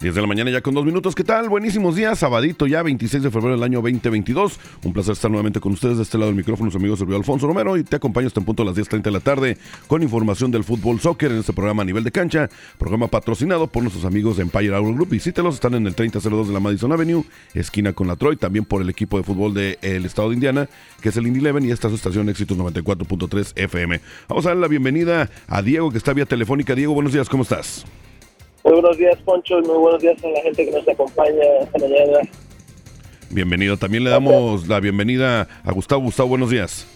10 0.00 0.14
de 0.14 0.20
la 0.20 0.28
mañana 0.28 0.48
ya 0.52 0.60
con 0.60 0.74
dos 0.74 0.84
minutos. 0.84 1.16
¿Qué 1.16 1.24
tal? 1.24 1.48
Buenísimos 1.48 1.96
días. 1.96 2.20
Sabadito 2.20 2.68
ya, 2.68 2.84
26 2.84 3.20
de 3.20 3.30
febrero 3.32 3.56
del 3.56 3.64
año 3.64 3.82
2022. 3.82 4.60
Un 4.84 4.92
placer 4.92 5.14
estar 5.14 5.28
nuevamente 5.28 5.58
con 5.58 5.72
ustedes 5.72 5.96
de 5.96 6.04
este 6.04 6.16
lado 6.16 6.28
del 6.30 6.36
micrófono, 6.36 6.70
su 6.70 6.76
amigo 6.76 6.96
Sergio 6.96 7.16
Alfonso 7.16 7.48
Romero. 7.48 7.76
Y 7.76 7.82
te 7.82 7.96
acompaño 7.96 8.28
hasta 8.28 8.38
en 8.38 8.46
punto 8.46 8.62
a 8.62 8.66
las 8.66 8.76
10.30 8.76 9.02
de 9.02 9.10
la 9.10 9.18
tarde 9.18 9.58
con 9.88 10.04
información 10.04 10.52
del 10.52 10.62
fútbol 10.62 11.00
soccer 11.00 11.32
en 11.32 11.38
este 11.38 11.52
programa 11.52 11.82
a 11.82 11.84
nivel 11.84 12.04
de 12.04 12.12
cancha. 12.12 12.48
Programa 12.78 13.08
patrocinado 13.08 13.66
por 13.66 13.82
nuestros 13.82 14.04
amigos 14.04 14.36
de 14.36 14.44
Empire 14.44 14.72
Auto 14.76 14.94
Group. 14.94 15.08
Visítelos, 15.08 15.54
están 15.54 15.74
en 15.74 15.84
el 15.88 15.96
3002 15.96 16.46
de 16.46 16.54
la 16.54 16.60
Madison 16.60 16.92
Avenue, 16.92 17.24
esquina 17.54 17.92
con 17.92 18.06
la 18.06 18.14
Troy. 18.14 18.36
También 18.36 18.64
por 18.64 18.82
el 18.82 18.90
equipo 18.90 19.18
de 19.18 19.24
fútbol 19.24 19.52
del 19.52 20.04
estado 20.04 20.28
de 20.28 20.34
Indiana, 20.34 20.68
que 21.00 21.08
es 21.08 21.16
el 21.16 21.26
Indy 21.26 21.40
Eleven. 21.40 21.64
Y 21.64 21.72
esta 21.72 21.88
es 21.88 21.90
su 21.90 21.96
estación 21.96 22.28
Éxitos 22.28 22.56
94.3 22.56 23.52
FM. 23.56 24.00
Vamos 24.28 24.46
a 24.46 24.50
dar 24.50 24.58
la 24.58 24.68
bienvenida 24.68 25.28
a 25.48 25.60
Diego, 25.60 25.90
que 25.90 25.98
está 25.98 26.12
vía 26.12 26.24
telefónica. 26.24 26.76
Diego, 26.76 26.94
buenos 26.94 27.12
días, 27.12 27.28
¿cómo 27.28 27.42
estás? 27.42 27.84
Muy 28.64 28.72
buenos 28.74 28.98
días, 28.98 29.18
Poncho, 29.24 29.58
y 29.58 29.62
muy 29.62 29.78
buenos 29.78 30.02
días 30.02 30.22
a 30.22 30.28
la 30.28 30.40
gente 30.42 30.64
que 30.64 30.70
nos 30.70 30.86
acompaña 30.88 31.42
esta 31.62 31.78
mañana. 31.78 32.20
Bienvenido. 33.30 33.76
También 33.76 34.04
le 34.04 34.10
damos 34.10 34.66
la 34.68 34.80
bienvenida 34.80 35.48
a 35.64 35.72
Gustavo. 35.72 36.02
Gustavo, 36.02 36.30
buenos 36.30 36.50
días. 36.50 36.86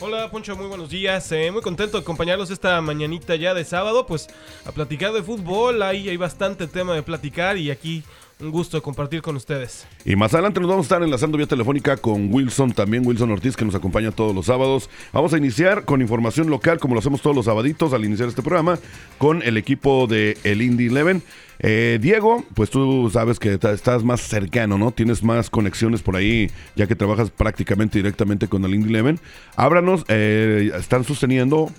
Hola 0.00 0.30
Poncho, 0.30 0.54
muy 0.54 0.66
buenos 0.66 0.90
días. 0.90 1.32
Eh, 1.32 1.50
muy 1.50 1.60
contento 1.60 1.96
de 1.96 2.02
acompañarlos 2.02 2.50
esta 2.50 2.80
mañanita 2.80 3.34
ya 3.34 3.52
de 3.52 3.64
sábado, 3.64 4.06
pues 4.06 4.28
a 4.64 4.70
platicar 4.70 5.12
de 5.12 5.24
fútbol. 5.24 5.82
Ahí 5.82 6.08
hay 6.08 6.16
bastante 6.16 6.68
tema 6.68 6.94
de 6.94 7.02
platicar 7.02 7.56
y 7.56 7.72
aquí 7.72 8.04
un 8.40 8.50
gusto 8.50 8.80
compartir 8.82 9.20
con 9.20 9.36
ustedes. 9.36 9.86
Y 10.04 10.14
más 10.16 10.32
adelante 10.34 10.60
nos 10.60 10.68
vamos 10.68 10.84
a 10.84 10.86
estar 10.86 11.02
enlazando 11.02 11.36
vía 11.36 11.46
telefónica 11.46 11.96
con 11.96 12.32
Wilson, 12.32 12.72
también 12.72 13.06
Wilson 13.06 13.30
Ortiz, 13.30 13.56
que 13.56 13.64
nos 13.64 13.74
acompaña 13.74 14.12
todos 14.12 14.34
los 14.34 14.46
sábados. 14.46 14.88
Vamos 15.12 15.32
a 15.32 15.38
iniciar 15.38 15.84
con 15.84 16.00
información 16.00 16.48
local, 16.48 16.78
como 16.78 16.94
lo 16.94 17.00
hacemos 17.00 17.20
todos 17.20 17.34
los 17.34 17.46
sabaditos 17.46 17.92
al 17.92 18.04
iniciar 18.04 18.28
este 18.28 18.42
programa, 18.42 18.78
con 19.18 19.42
el 19.42 19.56
equipo 19.56 20.06
de 20.06 20.38
el 20.44 20.62
Indy 20.62 20.86
Eleven. 20.86 21.22
Eh, 21.60 21.98
Diego, 22.00 22.44
pues 22.54 22.70
tú 22.70 23.10
sabes 23.12 23.40
que 23.40 23.54
estás 23.54 24.04
más 24.04 24.20
cercano, 24.20 24.78
¿no? 24.78 24.92
Tienes 24.92 25.24
más 25.24 25.50
conexiones 25.50 26.02
por 26.02 26.14
ahí, 26.14 26.50
ya 26.76 26.86
que 26.86 26.94
trabajas 26.94 27.30
prácticamente 27.30 27.98
directamente 27.98 28.46
con 28.46 28.64
el 28.64 28.74
Indy 28.74 28.90
Eleven. 28.90 29.18
Ábranos, 29.56 30.04
eh, 30.06 30.70
están 30.78 31.02
sosteniendo 31.02 31.72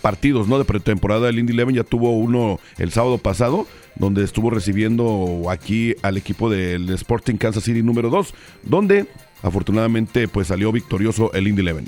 partidos, 0.00 0.46
¿no? 0.46 0.58
De 0.58 0.64
pretemporada. 0.64 1.28
El 1.28 1.40
Indy 1.40 1.52
Eleven 1.52 1.74
ya 1.74 1.82
tuvo 1.82 2.12
uno 2.12 2.60
el 2.78 2.92
sábado 2.92 3.18
pasado 3.18 3.66
donde 4.00 4.24
estuvo 4.24 4.50
recibiendo 4.50 5.44
aquí 5.48 5.94
al 6.02 6.16
equipo 6.16 6.50
del 6.50 6.88
Sporting 6.90 7.36
Kansas 7.36 7.62
City 7.62 7.82
número 7.82 8.10
2, 8.10 8.34
donde 8.62 9.06
afortunadamente 9.42 10.26
pues 10.26 10.48
salió 10.48 10.72
victorioso 10.72 11.32
el 11.34 11.46
Indy 11.46 11.60
Eleven. 11.60 11.84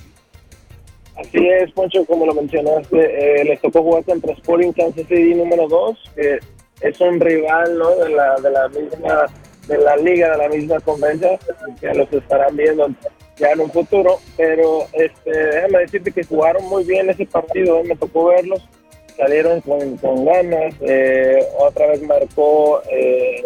Así 1.16 1.38
es, 1.38 1.72
Poncho, 1.72 2.04
como 2.04 2.26
lo 2.26 2.34
mencionaste, 2.34 3.40
eh, 3.40 3.44
les 3.44 3.60
tocó 3.60 3.82
jugar 3.82 4.04
contra 4.04 4.32
Sporting 4.34 4.72
Kansas 4.72 5.06
City 5.08 5.34
número 5.34 5.66
2, 5.68 5.98
que 6.14 6.38
es 6.82 7.00
un 7.00 7.18
rival 7.18 7.78
¿no? 7.78 7.90
de, 7.96 8.10
la, 8.10 8.36
de 8.36 8.50
la 8.50 8.68
misma 8.68 9.26
de 9.66 9.78
la 9.78 9.96
liga, 9.96 10.32
de 10.32 10.38
la 10.38 10.48
misma 10.48 10.80
convención, 10.80 11.38
que 11.80 11.94
los 11.94 12.12
estarán 12.12 12.56
viendo 12.56 12.88
ya 13.36 13.52
en 13.52 13.60
un 13.60 13.70
futuro, 13.70 14.18
pero 14.36 14.86
este, 14.92 15.30
déjame 15.30 15.78
decirte 15.78 16.12
que 16.12 16.24
jugaron 16.24 16.64
muy 16.68 16.84
bien 16.84 17.08
ese 17.10 17.26
partido, 17.26 17.78
¿eh? 17.78 17.84
me 17.84 17.96
tocó 17.96 18.26
verlos, 18.26 18.62
salieron 19.16 19.60
con, 19.60 19.96
con 19.98 20.24
ganas, 20.24 20.74
eh, 20.80 21.44
otra 21.58 21.88
vez 21.88 22.02
marcó, 22.02 22.82
eh, 22.90 23.44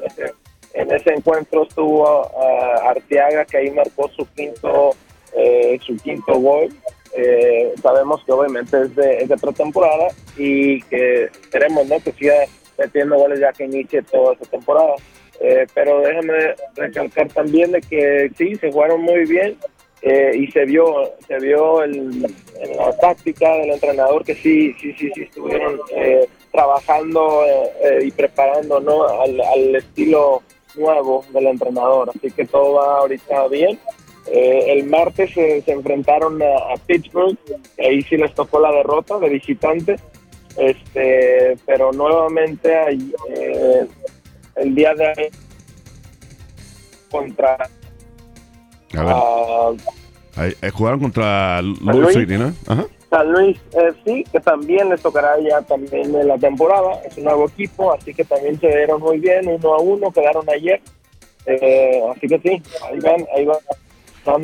en 0.77 0.92
ese 0.92 1.14
encuentro 1.14 1.62
estuvo 1.62 2.27
uh, 2.27 2.88
Arteaga 2.88 3.47
que 3.47 3.56
ahí 3.56 3.71
marcó 3.71 4.10
su 4.10 4.27
quinto, 4.34 4.91
eh, 5.34 5.78
su 5.82 5.97
quinto 5.97 6.38
gol. 6.38 6.69
Eh, 7.15 7.72
sabemos 7.82 8.22
que 8.25 8.32
obviamente 8.32 8.82
es 8.82 8.94
de, 8.94 9.19
es 9.19 9.28
de 9.28 9.37
pretemporada 9.38 10.09
y 10.37 10.82
que 10.82 11.25
esperemos 11.25 11.87
¿no? 11.87 11.98
que 12.00 12.12
siga 12.12 12.34
metiendo 12.77 13.16
goles 13.16 13.41
ya 13.41 13.53
que 13.53 13.65
inicie 13.65 14.03
toda 14.03 14.34
esta 14.34 14.50
temporada. 14.50 14.94
Eh, 15.41 15.66
pero 15.75 16.00
déjame 16.00 16.54
recalcar 16.75 17.28
también 17.28 17.72
de 17.72 17.81
que 17.81 18.31
sí, 18.37 18.54
se 18.56 18.71
jugaron 18.71 19.00
muy 19.00 19.25
bien 19.25 19.56
eh, 20.03 20.33
y 20.34 20.47
se 20.49 20.65
vio 20.65 21.15
se 21.27 21.39
vio 21.39 21.83
el, 21.83 22.25
en 22.61 22.77
la 22.77 22.97
táctica 22.99 23.51
del 23.55 23.71
entrenador 23.71 24.25
que 24.25 24.34
sí, 24.34 24.75
sí, 24.81 24.93
sí, 24.99 25.11
sí 25.15 25.23
estuvieron 25.23 25.81
eh, 25.95 26.29
trabajando 26.53 27.45
eh, 27.83 28.05
y 28.05 28.11
preparando 28.11 28.81
¿no? 28.81 29.07
al, 29.07 29.41
al, 29.41 29.77
estilo 29.77 30.43
nuevo 30.75 31.25
del 31.33 31.47
entrenador. 31.47 32.11
Así 32.11 32.31
que 32.31 32.45
todo 32.45 32.75
va 32.75 32.99
ahorita 32.99 33.49
bien. 33.49 33.79
el 34.31 34.84
martes 34.84 35.33
se, 35.33 35.62
se 35.62 35.73
enfrentaron 35.73 36.43
a, 36.43 36.75
a 36.75 36.77
Pittsburgh, 36.87 37.37
ahí 37.78 38.03
sí 38.03 38.17
les 38.17 38.34
tocó 38.34 38.61
la 38.61 38.73
derrota 38.73 39.19
de 39.19 39.28
visitante 39.28 39.97
este 40.57 41.57
pero 41.67 41.93
nuevamente 41.93 42.73
eh, 43.28 43.87
el 44.57 44.75
día 44.75 44.95
de 44.95 45.07
hoy 45.09 45.31
contra 47.11 47.69
uh, 48.94 49.76
ahí, 50.36 50.52
ahí 50.60 50.70
jugaron 50.70 51.00
contra 51.00 51.62
Louis 51.62 52.14
City, 52.14 52.36
¿no? 52.38 52.52
Ajá. 52.66 52.84
San 53.10 53.32
Luis 53.32 53.56
eh, 53.72 53.92
sí 54.04 54.24
que 54.32 54.41
también 54.41 54.88
les 54.88 55.00
tocará 55.00 55.38
ya 55.41 55.62
también 55.62 56.12
en 56.14 56.26
la 56.26 56.36
temporada 56.38 57.00
es 57.04 57.16
un 57.16 57.24
nuevo 57.24 57.47
equipo 57.47 57.92
así 57.92 58.12
que 58.12 58.24
también 58.24 58.58
se 58.58 58.66
dieron 58.66 59.00
muy 59.00 59.20
bien 59.20 59.47
uno 59.47 59.74
a 59.74 59.78
uno 59.78 60.10
quedaron 60.10 60.44
ayer 60.50 60.80
eh, 61.47 62.00
así 62.10 62.26
que 62.26 62.38
sí 62.41 62.62
ahí 62.84 62.98
van 62.98 63.24
ahí 63.32 63.47
van 63.47 63.58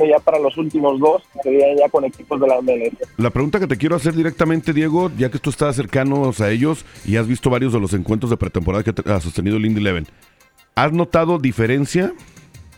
ya 0.08 0.18
para 0.18 0.38
los 0.38 0.56
últimos 0.56 0.98
dos, 1.00 1.22
serían 1.42 1.76
ya 1.76 1.88
con 1.88 2.04
equipos 2.04 2.40
de 2.40 2.46
la 2.46 2.60
MLS. 2.60 2.92
La 3.16 3.30
pregunta 3.30 3.58
que 3.58 3.66
te 3.66 3.76
quiero 3.76 3.96
hacer 3.96 4.14
directamente, 4.14 4.72
Diego, 4.72 5.10
ya 5.16 5.30
que 5.30 5.38
tú 5.38 5.50
estás 5.50 5.76
cercano 5.76 6.30
a 6.38 6.50
ellos 6.50 6.84
y 7.04 7.16
has 7.16 7.26
visto 7.26 7.50
varios 7.50 7.72
de 7.72 7.80
los 7.80 7.92
encuentros 7.92 8.30
de 8.30 8.36
pretemporada 8.36 8.84
que 8.84 8.94
ha 9.10 9.20
sostenido 9.20 9.56
el 9.56 9.66
Indy 9.66 9.80
Eleven, 9.80 10.06
¿has 10.74 10.92
notado 10.92 11.38
diferencia 11.38 12.12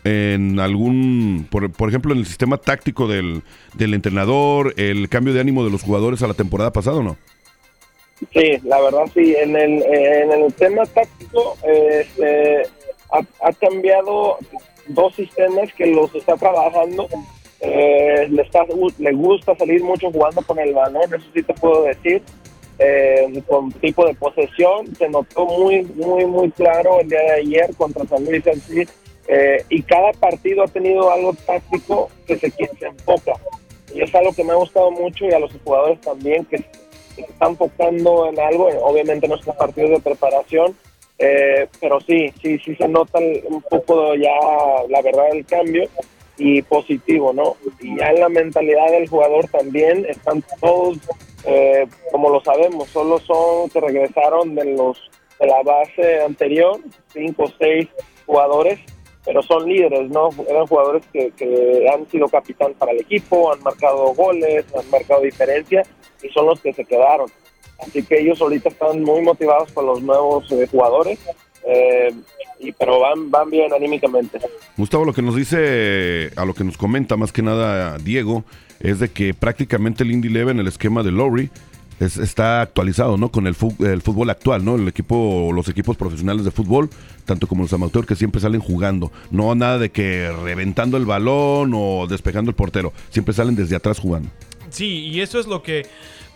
en 0.05 0.59
algún, 0.59 1.47
por, 1.49 1.71
por 1.71 1.89
ejemplo, 1.89 2.13
en 2.13 2.19
el 2.19 2.25
sistema 2.25 2.57
táctico 2.57 3.07
del, 3.07 3.41
del, 3.73 3.93
entrenador, 3.93 4.73
el 4.77 5.09
cambio 5.09 5.33
de 5.33 5.41
ánimo 5.41 5.65
de 5.65 5.71
los 5.71 5.81
jugadores 5.81 6.21
a 6.21 6.27
la 6.27 6.35
temporada 6.35 6.71
pasada 6.71 6.97
o 6.97 7.03
no? 7.03 7.17
Sí, 8.31 8.57
la 8.63 8.79
verdad 8.81 9.05
sí, 9.13 9.35
en 9.35 9.57
el, 9.57 9.83
en 9.83 10.31
el 10.31 10.53
tema 10.53 10.85
táctico 10.85 11.57
eh, 11.67 12.63
ha, 13.11 13.47
ha 13.47 13.53
cambiado 13.53 14.37
dos 14.87 15.15
sistemas 15.15 15.73
que 15.73 15.87
los 15.87 16.13
está 16.15 16.35
trabajando. 16.35 17.07
Eh, 17.61 18.27
le, 18.29 18.41
está, 18.43 18.63
le 18.99 19.11
gusta 19.13 19.55
salir 19.55 19.83
mucho 19.83 20.11
jugando 20.11 20.41
con 20.43 20.59
el 20.59 20.73
balón, 20.73 21.13
eso 21.13 21.25
sí 21.33 21.41
te 21.41 21.53
puedo 21.53 21.83
decir. 21.83 22.21
Eh, 22.77 23.41
con 23.47 23.71
tipo 23.71 24.05
de 24.05 24.13
posesión, 24.15 24.93
se 24.97 25.07
notó 25.07 25.45
muy, 25.45 25.83
muy, 25.95 26.25
muy 26.25 26.51
claro 26.51 26.99
el 26.99 27.07
día 27.07 27.21
de 27.21 27.31
ayer 27.31 27.73
contra 27.77 28.05
San 28.05 28.25
Luis 28.25 28.45
así, 28.45 28.83
eh, 29.27 29.63
y 29.69 29.81
cada 29.83 30.11
partido 30.13 30.63
ha 30.63 30.67
tenido 30.67 31.11
algo 31.11 31.33
táctico 31.45 32.09
que 32.27 32.37
se, 32.37 32.51
se 32.51 32.85
enfoca. 32.85 33.33
Y 33.93 34.01
es 34.01 34.13
algo 34.13 34.33
que 34.33 34.43
me 34.43 34.51
ha 34.51 34.55
gustado 34.55 34.91
mucho 34.91 35.25
y 35.25 35.33
a 35.33 35.39
los 35.39 35.51
jugadores 35.63 36.01
también 36.01 36.45
que, 36.45 36.57
se 37.15 37.21
están 37.21 37.51
enfocando 37.51 38.27
en 38.27 38.39
algo, 38.39 38.67
obviamente 38.83 39.27
no 39.27 39.37
son 39.37 39.55
partidos 39.55 39.91
de 39.91 39.99
preparación, 39.99 40.75
eh, 41.17 41.67
pero 41.79 41.99
sí, 42.01 42.31
sí, 42.41 42.59
sí 42.59 42.75
se 42.75 42.87
nota 42.87 43.19
un 43.19 43.61
poco 43.61 44.15
ya 44.15 44.33
la 44.89 45.01
verdad 45.01 45.29
del 45.31 45.45
cambio 45.45 45.87
y 46.37 46.61
positivo, 46.63 47.31
¿no? 47.31 47.55
Y 47.79 47.97
ya 47.97 48.09
en 48.09 48.19
la 48.19 48.29
mentalidad 48.29 48.91
del 48.91 49.07
jugador 49.07 49.47
también 49.47 50.05
están 50.09 50.43
todos, 50.59 50.97
eh, 51.45 51.87
como 52.11 52.29
lo 52.29 52.41
sabemos, 52.41 52.89
solo 52.89 53.19
son 53.19 53.69
que 53.69 53.79
regresaron 53.79 54.55
de 54.55 54.65
los 54.75 55.09
de 55.39 55.47
la 55.47 55.63
base 55.63 56.21
anterior, 56.21 56.79
cinco 57.13 57.43
o 57.43 57.51
seis 57.59 57.87
jugadores, 58.25 58.79
pero 59.25 59.41
son 59.41 59.67
líderes, 59.67 60.09
¿no? 60.11 60.29
Eran 60.47 60.67
jugadores 60.67 61.03
que, 61.11 61.31
han 61.91 62.09
sido 62.09 62.27
capitán 62.27 62.73
para 62.77 62.91
el 62.91 63.01
equipo, 63.01 63.51
han 63.51 63.61
marcado 63.63 64.13
goles, 64.13 64.65
han 64.77 64.89
marcado 64.89 65.21
diferencia 65.21 65.83
y 66.21 66.29
son 66.29 66.45
los 66.45 66.59
que 66.61 66.73
se 66.73 66.85
quedaron. 66.85 67.27
Así 67.79 68.03
que 68.03 68.21
ellos 68.21 68.39
ahorita 68.41 68.69
están 68.69 69.01
muy 69.01 69.21
motivados 69.21 69.71
con 69.73 69.85
los 69.85 70.01
nuevos 70.01 70.49
eh, 70.51 70.67
jugadores. 70.69 71.19
Eh, 71.67 72.13
y, 72.59 72.71
pero 72.73 72.99
van, 72.99 73.31
van 73.31 73.49
bien 73.49 73.73
anímicamente. 73.73 74.39
Gustavo, 74.77 75.03
lo 75.03 75.13
que 75.13 75.23
nos 75.23 75.35
dice, 75.35 76.29
a 76.35 76.45
lo 76.45 76.53
que 76.53 76.63
nos 76.63 76.77
comenta 76.77 77.17
más 77.17 77.31
que 77.31 77.41
nada 77.41 77.97
Diego, 77.97 78.43
es 78.79 78.99
de 78.99 79.09
que 79.09 79.33
prácticamente 79.33 80.03
el 80.03 80.11
Indy 80.11 80.27
Eleven, 80.27 80.59
el 80.59 80.67
esquema 80.67 81.01
de 81.01 81.11
Lowry, 81.11 81.49
es, 81.99 82.17
está 82.17 82.61
actualizado, 82.61 83.17
¿no? 83.17 83.31
Con 83.31 83.47
el, 83.47 83.55
fútbol 83.55 84.29
actual, 84.29 84.63
¿no? 84.63 84.75
El 84.75 84.87
equipo, 84.87 85.51
los 85.53 85.69
equipos 85.69 85.97
profesionales 85.97 86.45
de 86.45 86.51
fútbol, 86.51 86.89
tanto 87.25 87.47
como 87.47 87.63
los 87.63 87.73
amateurs 87.73 88.07
que 88.07 88.15
siempre 88.15 88.41
salen 88.41 88.61
jugando. 88.61 89.11
No 89.31 89.53
nada 89.55 89.77
de 89.77 89.91
que 89.91 90.31
reventando 90.43 90.97
el 90.97 91.05
balón 91.05 91.71
o 91.73 92.07
despejando 92.07 92.49
el 92.49 92.55
portero. 92.55 92.93
Siempre 93.09 93.33
salen 93.33 93.55
desde 93.55 93.75
atrás 93.75 93.99
jugando. 93.99 94.29
Sí, 94.69 95.07
y 95.07 95.21
eso 95.21 95.39
es 95.39 95.47
lo 95.47 95.63
que 95.63 95.85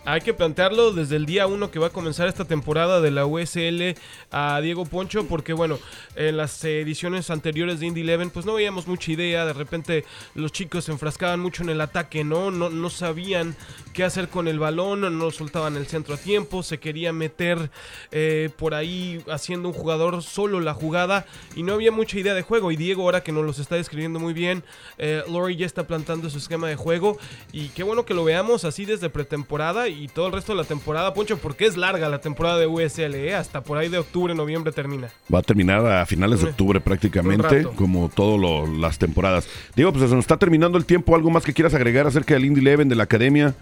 hay 0.04 0.22
que 0.22 0.32
plantearlo 0.32 0.92
desde 0.92 1.16
el 1.16 1.26
día 1.26 1.46
uno 1.46 1.70
que 1.70 1.78
va 1.78 1.88
a 1.88 1.90
comenzar 1.90 2.26
esta 2.26 2.44
temporada 2.44 3.00
de 3.00 3.10
la 3.10 3.26
USL 3.26 3.94
a 4.30 4.60
Diego 4.60 4.86
Poncho, 4.86 5.26
porque 5.26 5.52
bueno, 5.52 5.78
en 6.16 6.36
las 6.36 6.64
ediciones 6.64 7.30
anteriores 7.30 7.80
de 7.80 7.86
Indy 7.86 8.00
Eleven, 8.00 8.30
pues 8.30 8.46
no 8.46 8.54
veíamos 8.54 8.86
mucha 8.86 9.12
idea, 9.12 9.44
de 9.44 9.52
repente 9.52 10.04
los 10.34 10.52
chicos 10.52 10.84
se 10.84 10.92
enfrascaban 10.92 11.40
mucho 11.40 11.62
en 11.62 11.68
el 11.68 11.80
ataque, 11.80 12.24
¿no? 12.24 12.50
No, 12.50 12.70
no 12.70 12.88
sabían 12.88 13.56
qué 13.92 14.04
hacer 14.04 14.28
con 14.28 14.48
el 14.48 14.58
balón, 14.58 15.18
no 15.18 15.30
soltaban 15.30 15.76
el 15.76 15.86
centro 15.86 16.14
a 16.14 16.18
tiempo, 16.18 16.62
se 16.62 16.78
quería 16.78 17.12
meter 17.12 17.70
eh, 18.10 18.50
por 18.56 18.74
ahí 18.74 19.22
haciendo 19.30 19.68
un 19.68 19.74
jugador 19.74 20.22
solo 20.22 20.60
la 20.60 20.72
jugada 20.72 21.26
y 21.54 21.62
no 21.62 21.74
había 21.74 21.92
mucha 21.92 22.18
idea 22.18 22.34
de 22.34 22.42
juego. 22.42 22.72
Y 22.72 22.76
Diego, 22.76 23.02
ahora 23.02 23.22
que 23.22 23.32
nos 23.32 23.44
los 23.44 23.58
está 23.58 23.76
describiendo 23.76 24.18
muy 24.18 24.32
bien, 24.32 24.64
eh, 24.98 25.22
Lori 25.28 25.56
ya 25.56 25.66
está 25.66 25.86
plantando 25.86 26.30
su 26.30 26.38
esquema 26.38 26.68
de 26.68 26.76
juego 26.76 27.18
y 27.52 27.68
qué 27.68 27.82
bueno 27.82 28.06
que 28.06 28.14
lo 28.14 28.24
veamos 28.24 28.64
así 28.64 28.86
desde 28.86 29.10
pretemporada 29.10 29.89
y 29.90 30.08
todo 30.08 30.28
el 30.28 30.32
resto 30.32 30.52
de 30.52 30.58
la 30.58 30.64
temporada, 30.64 31.12
Poncho, 31.14 31.38
porque 31.38 31.66
es 31.66 31.76
larga 31.76 32.08
la 32.08 32.20
temporada 32.20 32.58
de 32.58 32.66
USL, 32.66 33.14
¿eh? 33.14 33.34
hasta 33.34 33.62
por 33.62 33.78
ahí 33.78 33.88
de 33.88 33.98
octubre, 33.98 34.34
noviembre 34.34 34.72
termina. 34.72 35.08
Va 35.32 35.40
a 35.40 35.42
terminar 35.42 35.84
a 35.86 36.06
finales 36.06 36.40
de 36.40 36.50
octubre 36.50 36.80
prácticamente, 36.80 37.64
como 37.76 38.08
todas 38.08 38.68
las 38.68 38.98
temporadas. 38.98 39.48
Diego, 39.74 39.92
pues 39.92 40.08
se 40.08 40.14
nos 40.14 40.24
está 40.24 40.36
terminando 40.36 40.78
el 40.78 40.84
tiempo. 40.84 41.14
¿Algo 41.14 41.30
más 41.30 41.44
que 41.44 41.52
quieras 41.52 41.74
agregar 41.74 42.06
acerca 42.06 42.34
del 42.34 42.44
Indy 42.44 42.60
Eleven, 42.60 42.88
de 42.88 42.96
la 42.96 43.04
academia? 43.04 43.54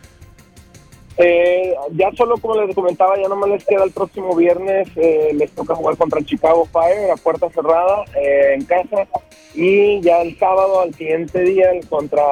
Eh, 1.20 1.74
ya 1.94 2.12
solo 2.16 2.36
como 2.36 2.62
les 2.62 2.72
comentaba, 2.76 3.16
ya 3.20 3.28
no 3.28 3.34
me 3.34 3.48
les 3.48 3.64
queda 3.64 3.82
el 3.82 3.90
próximo 3.90 4.36
viernes, 4.36 4.88
eh, 4.94 5.32
les 5.34 5.50
toca 5.50 5.74
jugar 5.74 5.96
contra 5.96 6.20
el 6.20 6.26
Chicago 6.26 6.64
Fire 6.66 7.10
a 7.10 7.16
puerta 7.16 7.50
cerrada 7.50 8.04
eh, 8.14 8.54
en 8.54 8.64
casa 8.64 9.08
y 9.52 10.00
ya 10.00 10.22
el 10.22 10.38
sábado 10.38 10.80
al 10.80 10.94
siguiente 10.94 11.40
día 11.40 11.70
contra 11.88 12.22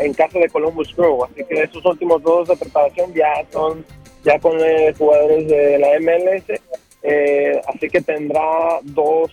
en 0.00 0.12
casa 0.12 0.40
de 0.40 0.48
Columbus 0.48 0.92
Crew, 0.92 1.22
así 1.22 1.44
que 1.44 1.62
esos 1.62 1.84
últimos 1.84 2.20
dos 2.24 2.48
de 2.48 2.56
preparación 2.56 3.14
ya 3.14 3.32
son 3.52 3.84
ya 4.24 4.40
con 4.40 4.58
jugadores 4.98 5.46
de 5.46 5.78
la 5.78 6.00
MLS, 6.00 6.60
así 7.68 7.88
que 7.88 8.00
tendrá 8.00 8.80
dos 8.82 9.30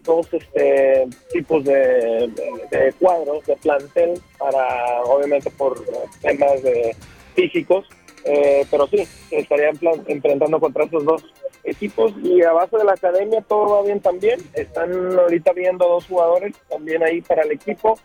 dos 0.00 0.26
este, 0.34 1.06
tipos 1.32 1.64
de, 1.64 2.28
de 2.70 2.92
cuadros 2.98 3.46
de 3.46 3.56
plantel 3.56 4.20
para 4.36 5.02
obviamente 5.04 5.50
por 5.52 5.82
temas 6.20 6.62
de 6.62 6.94
físicos 7.34 7.86
eh, 8.24 8.66
pero 8.70 8.86
sí, 8.86 9.06
estarían 9.30 9.78
enfrentando 10.06 10.60
contra 10.60 10.84
esos 10.84 11.04
dos 11.04 11.24
equipos 11.64 12.12
y 12.22 12.42
a 12.42 12.52
base 12.52 12.76
de 12.76 12.84
la 12.84 12.92
academia 12.92 13.40
todo 13.42 13.70
va 13.70 13.82
bien 13.82 14.00
también. 14.00 14.40
Están 14.54 15.18
ahorita 15.18 15.52
viendo 15.52 15.88
dos 15.88 16.06
jugadores 16.06 16.54
también 16.68 17.02
ahí 17.02 17.20
para 17.20 17.42
el 17.42 17.52
equipo 17.52 17.98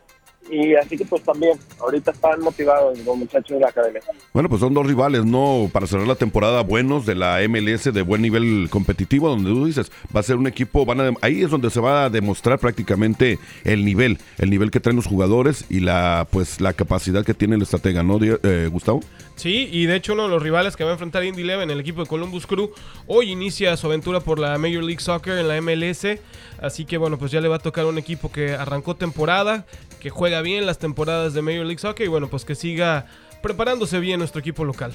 y 0.49 0.75
así 0.75 0.97
que 0.97 1.05
pues 1.05 1.23
también, 1.23 1.57
ahorita 1.79 2.11
están 2.11 2.39
motivados 2.41 2.97
los 2.99 3.17
muchachos 3.17 3.49
de 3.49 3.59
la 3.59 3.69
academia. 3.69 4.01
Bueno, 4.33 4.49
pues 4.49 4.61
son 4.61 4.73
dos 4.73 4.85
rivales, 4.85 5.25
¿no? 5.25 5.69
Para 5.71 5.87
cerrar 5.87 6.07
la 6.07 6.15
temporada 6.15 6.61
buenos 6.61 7.05
de 7.05 7.15
la 7.15 7.39
MLS 7.47 7.93
de 7.93 8.01
buen 8.01 8.21
nivel 8.21 8.67
competitivo, 8.69 9.29
donde 9.29 9.49
tú 9.49 9.65
dices, 9.65 9.91
va 10.15 10.21
a 10.21 10.23
ser 10.23 10.37
un 10.37 10.47
equipo, 10.47 10.85
van 10.85 11.01
a, 11.01 11.13
ahí 11.21 11.43
es 11.43 11.51
donde 11.51 11.69
se 11.69 11.79
va 11.79 12.05
a 12.05 12.09
demostrar 12.09 12.59
prácticamente 12.59 13.39
el 13.63 13.83
nivel, 13.83 14.19
el 14.37 14.49
nivel 14.49 14.71
que 14.71 14.79
traen 14.79 14.95
los 14.95 15.05
jugadores 15.05 15.65
y 15.69 15.81
la 15.81 16.27
pues 16.31 16.61
la 16.61 16.73
capacidad 16.73 17.25
que 17.25 17.33
tiene 17.33 17.55
el 17.55 17.61
estratega, 17.61 18.03
¿no, 18.03 18.19
eh, 18.21 18.69
Gustavo? 18.71 19.01
Sí, 19.35 19.69
y 19.71 19.85
de 19.85 19.95
hecho 19.95 20.13
uno 20.13 20.23
de 20.23 20.29
los 20.29 20.41
rivales 20.41 20.75
que 20.75 20.83
va 20.83 20.91
a 20.91 20.93
enfrentar 20.93 21.23
Indy 21.23 21.43
Eleven, 21.43 21.69
el 21.69 21.79
equipo 21.79 22.01
de 22.01 22.07
Columbus 22.07 22.47
Crew, 22.47 22.71
hoy 23.05 23.31
inicia 23.31 23.75
su 23.77 23.87
aventura 23.87 24.19
por 24.19 24.39
la 24.39 24.57
Major 24.57 24.83
League 24.83 25.01
Soccer 25.01 25.37
en 25.37 25.47
la 25.47 25.61
MLS, 25.61 26.19
así 26.59 26.85
que 26.85 26.97
bueno, 26.97 27.19
pues 27.19 27.31
ya 27.31 27.41
le 27.41 27.47
va 27.47 27.57
a 27.57 27.59
tocar 27.59 27.85
un 27.85 27.97
equipo 27.97 28.31
que 28.31 28.53
arrancó 28.53 28.95
temporada, 28.95 29.65
que 29.99 30.09
juega 30.09 30.41
bien 30.41 30.65
las 30.65 30.77
temporadas 30.77 31.33
de 31.33 31.41
Major 31.41 31.65
League 31.65 31.79
Soccer 31.79 32.05
y 32.05 32.09
bueno, 32.09 32.27
pues 32.27 32.45
que 32.45 32.55
siga 32.55 33.05
preparándose 33.41 33.99
bien 33.99 34.19
nuestro 34.19 34.39
equipo 34.39 34.63
local. 34.65 34.93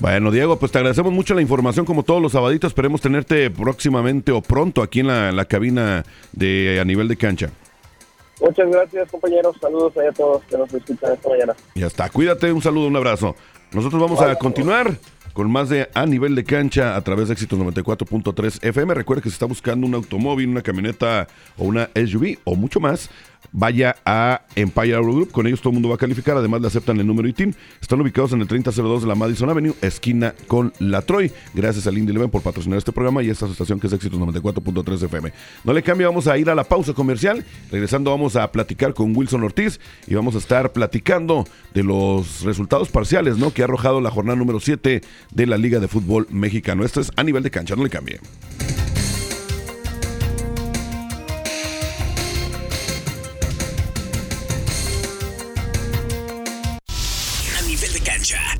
Bueno, 0.00 0.30
Diego, 0.30 0.58
pues 0.58 0.72
te 0.72 0.78
agradecemos 0.78 1.12
mucho 1.12 1.34
la 1.34 1.42
información 1.42 1.84
como 1.84 2.02
todos 2.02 2.22
los 2.22 2.32
sabaditos. 2.32 2.70
Esperemos 2.70 3.02
tenerte 3.02 3.50
próximamente 3.50 4.32
o 4.32 4.40
pronto 4.40 4.82
aquí 4.82 5.00
en 5.00 5.08
la, 5.08 5.44
cabina 5.44 6.04
de 6.32 6.78
a 6.80 6.84
nivel 6.84 7.06
de 7.06 7.16
cancha. 7.16 7.50
Muchas 8.40 8.70
gracias, 8.70 9.10
compañeros. 9.10 9.56
Saludos 9.60 9.92
a 9.98 10.12
todos 10.12 10.42
que 10.44 10.56
nos 10.56 10.72
escuchan 10.72 11.12
esta 11.12 11.28
mañana. 11.28 11.54
Ya 11.74 11.86
está. 11.86 12.08
Cuídate, 12.08 12.50
un 12.50 12.62
saludo, 12.62 12.86
un 12.86 12.96
abrazo. 12.96 13.36
Nosotros 13.72 14.00
vamos 14.00 14.22
a 14.22 14.34
continuar 14.36 14.96
con 15.34 15.50
más 15.50 15.68
de 15.68 15.88
a 15.94 16.06
nivel 16.06 16.34
de 16.34 16.44
cancha 16.44 16.96
a 16.96 17.00
través 17.02 17.28
de 17.28 17.34
Éxitos 17.34 17.58
94.3 17.58 18.64
FM. 18.66 18.94
Recuerda 18.94 19.22
que 19.22 19.28
si 19.28 19.34
está 19.34 19.46
buscando 19.46 19.86
un 19.86 19.94
automóvil, 19.94 20.48
una 20.48 20.62
camioneta 20.62 21.28
o 21.58 21.64
una 21.64 21.90
SUV 21.94 22.38
o 22.44 22.56
mucho 22.56 22.80
más, 22.80 23.10
vaya 23.52 23.96
a 24.04 24.42
Empire 24.54 24.94
Auto 24.94 25.12
Group. 25.12 25.32
Con 25.32 25.46
ellos 25.46 25.60
todo 25.60 25.70
el 25.70 25.74
mundo 25.74 25.88
va 25.88 25.96
a 25.96 25.98
calificar. 25.98 26.36
Además, 26.36 26.60
le 26.60 26.66
aceptan 26.66 26.98
el 26.98 27.06
número 27.06 27.28
ITIN. 27.28 27.54
Están 27.80 28.00
ubicados 28.00 28.32
en 28.32 28.40
el 28.40 28.48
3002 28.48 29.02
de 29.02 29.08
la 29.08 29.14
Madison 29.14 29.50
Avenue, 29.50 29.74
esquina 29.82 30.34
con 30.46 30.72
la 30.78 31.02
Troy. 31.02 31.32
Gracias 31.54 31.86
a 31.86 31.90
Lindy 31.90 32.12
Leven 32.12 32.30
por 32.30 32.42
patrocinar 32.42 32.78
este 32.78 32.92
programa 32.92 33.22
y 33.22 33.30
esta 33.30 33.46
estación 33.46 33.80
que 33.80 33.86
es 33.86 33.92
Éxitos 33.92 34.18
94.3 34.20 35.04
FM. 35.04 35.32
No 35.64 35.72
le 35.72 35.82
cambie, 35.82 36.06
vamos 36.06 36.26
a 36.26 36.38
ir 36.38 36.50
a 36.50 36.54
la 36.54 36.64
pausa 36.64 36.92
comercial. 36.94 37.44
Regresando, 37.70 38.10
vamos 38.10 38.36
a 38.36 38.50
platicar 38.50 38.94
con 38.94 39.16
Wilson 39.16 39.42
Ortiz 39.42 39.80
y 40.06 40.14
vamos 40.14 40.34
a 40.34 40.38
estar 40.38 40.72
platicando 40.72 41.44
de 41.74 41.82
los 41.82 42.42
resultados 42.42 42.88
parciales 42.88 43.38
¿no? 43.38 43.52
que 43.52 43.62
ha 43.62 43.64
arrojado 43.64 44.00
la 44.00 44.10
jornada 44.10 44.36
número 44.36 44.60
7 44.60 45.00
de 45.32 45.46
la 45.46 45.58
Liga 45.58 45.80
de 45.80 45.88
Fútbol 45.88 46.26
Mexicano. 46.30 46.84
Esto 46.84 47.00
es 47.00 47.10
a 47.16 47.22
nivel 47.22 47.42
de 47.42 47.50
cancha. 47.50 47.76
No 47.76 47.84
le 47.84 47.90
cambie. 47.90 48.20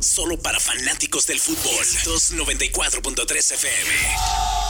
Solo 0.01 0.39
para 0.39 0.59
fanáticos 0.61 1.27
del 1.27 1.41
fútbol. 1.41 1.85
294.3 2.05 3.53
FM. 3.53 4.70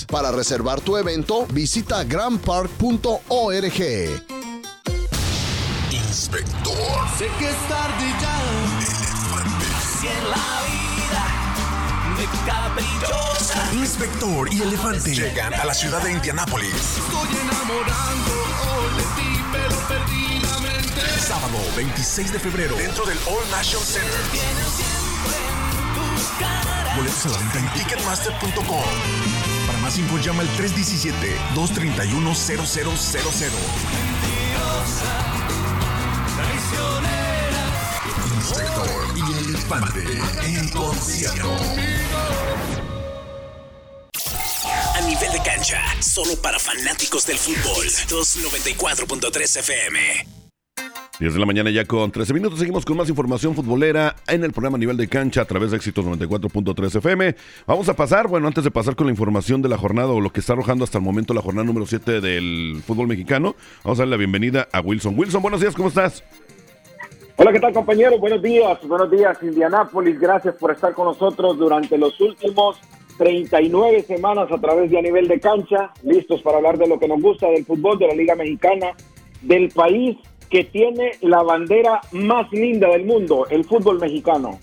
Para 0.05 0.31
reservar 0.31 0.81
tu 0.81 0.97
evento, 0.97 1.45
visita 1.51 2.03
grandpark.org. 2.03 3.21
Inspector. 5.91 7.07
Sé 7.17 7.27
que 7.39 7.49
es 7.49 7.67
tarde 7.67 8.05
ya. 8.21 8.41
En 10.03 10.29
la 10.29 10.47
vida. 10.67 11.23
De 12.17 12.25
caprichosa. 12.45 13.73
Inspector 13.73 14.53
y 14.53 14.61
Elefante 14.61 15.13
llegan 15.13 15.53
a 15.53 15.65
la 15.65 15.73
ciudad 15.73 16.01
de 16.03 16.11
Indianápolis. 16.13 16.73
Estoy 16.73 17.29
enamorando 17.41 18.31
hoy 18.71 18.89
de 18.97 19.03
ti, 19.15 19.43
pero 19.51 19.75
perdidamente. 19.87 21.01
Sábado 21.19 21.57
26 21.75 22.33
de 22.33 22.39
febrero 22.39 22.75
dentro 22.75 23.05
del 23.05 23.17
All 23.27 23.49
National 23.51 23.85
Center. 23.85 24.21
Tienes 24.31 24.67
siempre 24.67 25.37
en 25.47 25.93
tus 25.95 26.27
caras. 26.39 26.95
Boletos 26.97 27.25
a 27.25 27.29
la 27.29 27.37
venta 27.37 27.59
en 27.59 27.73
ticketmaster.com. 27.73 29.40
Para 29.71 29.83
más 29.83 29.97
info 29.97 30.17
llama 30.17 30.41
al 30.41 30.49
317-231-0000. 30.57 33.53
Inspector 38.35 38.89
y 39.15 39.21
Elefante 39.47 40.03
en 40.43 40.67
concierto. 40.71 41.55
A 44.93 44.99
nivel 45.07 45.31
de 45.31 45.41
cancha, 45.41 45.81
solo 46.01 46.35
para 46.41 46.59
fanáticos 46.59 47.25
del 47.25 47.37
fútbol. 47.37 47.87
294.3 48.09 49.59
FM. 49.59 50.40
10 51.21 51.35
de 51.35 51.39
la 51.39 51.45
mañana 51.45 51.69
ya 51.69 51.85
con 51.85 52.09
13 52.09 52.33
minutos. 52.33 52.57
Seguimos 52.57 52.83
con 52.83 52.97
más 52.97 53.07
información 53.07 53.53
futbolera 53.53 54.15
en 54.27 54.43
el 54.43 54.53
programa 54.53 54.79
Nivel 54.79 54.97
de 54.97 55.07
Cancha 55.07 55.41
a 55.41 55.45
través 55.45 55.69
de 55.69 55.77
Éxitos 55.77 56.03
94.3 56.03 56.95
FM. 56.95 57.35
Vamos 57.67 57.87
a 57.89 57.95
pasar, 57.95 58.27
bueno, 58.27 58.47
antes 58.47 58.63
de 58.63 58.71
pasar 58.71 58.95
con 58.95 59.05
la 59.05 59.11
información 59.11 59.61
de 59.61 59.69
la 59.69 59.77
jornada 59.77 60.07
o 60.07 60.19
lo 60.19 60.31
que 60.31 60.39
está 60.39 60.53
arrojando 60.53 60.83
hasta 60.83 60.97
el 60.97 61.03
momento 61.03 61.35
la 61.35 61.43
jornada 61.43 61.63
número 61.63 61.85
7 61.85 62.21
del 62.21 62.81
fútbol 62.87 63.07
mexicano, 63.07 63.55
vamos 63.83 63.99
a 63.99 64.01
darle 64.01 64.13
la 64.13 64.17
bienvenida 64.17 64.67
a 64.71 64.81
Wilson. 64.81 65.13
Wilson, 65.15 65.43
buenos 65.43 65.61
días, 65.61 65.75
¿cómo 65.75 65.89
estás? 65.89 66.23
Hola, 67.35 67.51
¿qué 67.51 67.59
tal 67.59 67.71
compañeros? 67.71 68.19
Buenos 68.19 68.41
días, 68.41 68.79
buenos 68.87 69.11
días 69.11 69.37
Indianápolis, 69.43 70.19
gracias 70.19 70.55
por 70.55 70.71
estar 70.71 70.95
con 70.95 71.05
nosotros 71.05 71.55
durante 71.55 71.99
los 71.99 72.19
últimos 72.19 72.79
39 73.19 74.01
semanas 74.07 74.51
a 74.51 74.57
través 74.57 74.89
de 74.89 74.97
A 74.97 75.03
Nivel 75.03 75.27
de 75.27 75.39
Cancha, 75.39 75.91
listos 76.01 76.41
para 76.41 76.57
hablar 76.57 76.79
de 76.79 76.87
lo 76.87 76.97
que 76.97 77.07
nos 77.07 77.21
gusta 77.21 77.45
del 77.45 77.63
fútbol, 77.63 77.99
de 77.99 78.07
la 78.07 78.15
Liga 78.15 78.33
Mexicana, 78.33 78.95
del 79.43 79.69
país 79.69 80.17
que 80.51 80.65
tiene 80.65 81.11
la 81.21 81.41
bandera 81.43 82.01
más 82.11 82.51
linda 82.51 82.89
del 82.89 83.05
mundo, 83.05 83.47
el 83.49 83.63
fútbol 83.65 83.99
mexicano. 83.99 84.59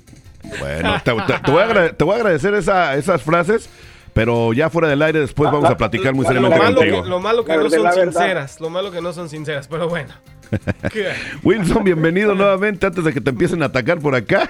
Bueno, 0.61 0.95
te, 1.05 1.13
te- 1.13 1.39
te 1.45 1.51
voy, 1.51 1.63
a 1.63 1.67
agrade- 1.67 1.93
te 1.97 2.05
voy 2.05 2.13
a 2.15 2.17
agradecer 2.17 2.55
esa- 2.55 2.95
esas 2.97 3.23
frases, 3.23 3.69
pero 4.15 4.53
ya 4.53 4.71
fuera 4.71 4.89
del 4.89 5.03
aire 5.03 5.21
después 5.21 5.51
vamos 5.51 5.69
a 5.71 5.77
platicar 5.77 6.15
muy 6.15 6.25
Lo 6.25 6.29
seriamente 6.29 6.59
malo, 6.59 6.77
contigo. 6.77 7.03
que, 7.03 7.09
lo 7.09 7.21
malo 7.21 7.45
que 7.45 7.57
La 7.57 7.63
no 7.65 7.71
son 7.71 7.93
sinceras, 7.95 8.61
lo 8.61 8.71
malo 8.71 8.91
que 8.91 9.01
no 9.01 9.13
son 9.13 9.29
sinceras, 9.29 9.67
pero 9.69 9.89
bueno. 9.89 10.13
Wilson, 11.43 11.85
bienvenido 11.85 12.35
nuevamente 12.35 12.87
antes 12.87 13.05
de 13.05 13.13
que 13.13 13.21
te 13.21 13.31
empiecen 13.31 13.63
a 13.63 13.67
atacar 13.67 13.99
por 13.99 14.15
acá. 14.15 14.49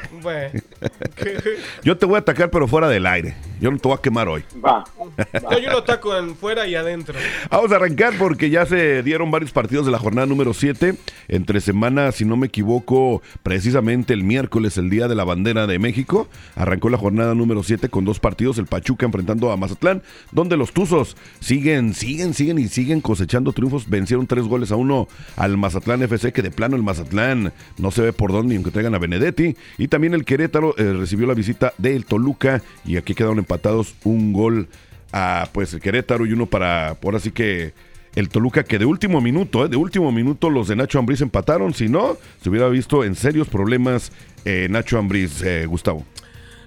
Yo 1.83 1.97
te 1.97 2.07
voy 2.07 2.16
a 2.16 2.18
atacar, 2.18 2.50
pero 2.50 2.68
fuera 2.68 2.88
del 2.88 3.04
aire. 3.07 3.35
Yo 3.60 3.70
no 3.70 3.78
te 3.78 3.88
voy 3.88 3.96
a 3.96 4.00
quemar 4.00 4.28
hoy. 4.28 4.44
Va. 4.64 4.84
No, 5.42 5.58
yo 5.58 5.70
lo 5.70 5.78
ataco 5.78 6.16
en 6.16 6.36
fuera 6.36 6.66
y 6.66 6.74
adentro. 6.74 7.14
Vamos 7.50 7.72
a 7.72 7.76
arrancar 7.76 8.14
porque 8.18 8.50
ya 8.50 8.66
se 8.66 9.02
dieron 9.02 9.30
varios 9.30 9.52
partidos 9.52 9.86
de 9.86 9.92
la 9.92 9.98
jornada 9.98 10.26
número 10.26 10.52
7. 10.54 10.94
Entre 11.28 11.60
semana, 11.60 12.12
si 12.12 12.24
no 12.24 12.36
me 12.36 12.46
equivoco, 12.46 13.22
precisamente 13.42 14.14
el 14.14 14.24
miércoles, 14.24 14.76
el 14.78 14.90
Día 14.90 15.08
de 15.08 15.14
la 15.14 15.24
Bandera 15.24 15.66
de 15.66 15.78
México, 15.78 16.28
arrancó 16.54 16.88
la 16.88 16.98
jornada 16.98 17.34
número 17.34 17.62
7 17.62 17.88
con 17.88 18.04
dos 18.04 18.20
partidos. 18.20 18.58
El 18.58 18.66
Pachuca 18.66 19.06
enfrentando 19.06 19.50
a 19.50 19.56
Mazatlán, 19.56 20.02
donde 20.32 20.56
los 20.56 20.72
Tuzos 20.72 21.16
siguen, 21.40 21.94
siguen, 21.94 22.34
siguen 22.34 22.58
y 22.58 22.68
siguen 22.68 23.00
cosechando 23.00 23.52
triunfos. 23.52 23.88
Vencieron 23.88 24.26
tres 24.26 24.44
goles 24.44 24.72
a 24.72 24.76
uno 24.76 25.08
al 25.36 25.56
Mazatlán 25.56 26.02
FC, 26.02 26.32
que 26.32 26.42
de 26.42 26.50
plano 26.50 26.76
el 26.76 26.82
Mazatlán 26.82 27.52
no 27.78 27.90
se 27.90 28.02
ve 28.02 28.12
por 28.12 28.32
dónde, 28.32 28.54
aunque 28.54 28.70
traigan 28.70 28.94
a 28.94 28.98
Benedetti. 28.98 29.56
Y 29.78 29.88
también 29.88 30.14
el 30.14 30.24
Querétaro 30.24 30.74
eh, 30.76 30.92
recibió 30.92 31.26
la 31.26 31.34
visita 31.34 31.72
del 31.78 32.04
Toluca 32.04 32.62
y 32.84 32.96
aquí 32.96 33.14
quedaron 33.14 33.38
empatados 33.48 33.94
un 34.04 34.34
gol 34.34 34.68
a 35.10 35.48
pues 35.52 35.74
Querétaro 35.76 36.26
y 36.26 36.32
uno 36.34 36.44
para, 36.44 36.96
por 37.00 37.16
así 37.16 37.30
que 37.30 37.72
el 38.14 38.28
Toluca 38.28 38.62
que 38.62 38.78
de 38.78 38.84
último 38.84 39.22
minuto, 39.22 39.64
eh, 39.64 39.68
de 39.70 39.76
último 39.76 40.12
minuto 40.12 40.50
los 40.50 40.68
de 40.68 40.76
Nacho 40.76 40.98
Ambriz 40.98 41.22
empataron, 41.22 41.72
si 41.72 41.88
no, 41.88 42.18
se 42.42 42.50
hubiera 42.50 42.68
visto 42.68 43.04
en 43.04 43.14
serios 43.14 43.48
problemas 43.48 44.12
eh, 44.44 44.66
Nacho 44.68 44.98
Ambriz, 44.98 45.42
eh, 45.42 45.64
Gustavo. 45.64 46.04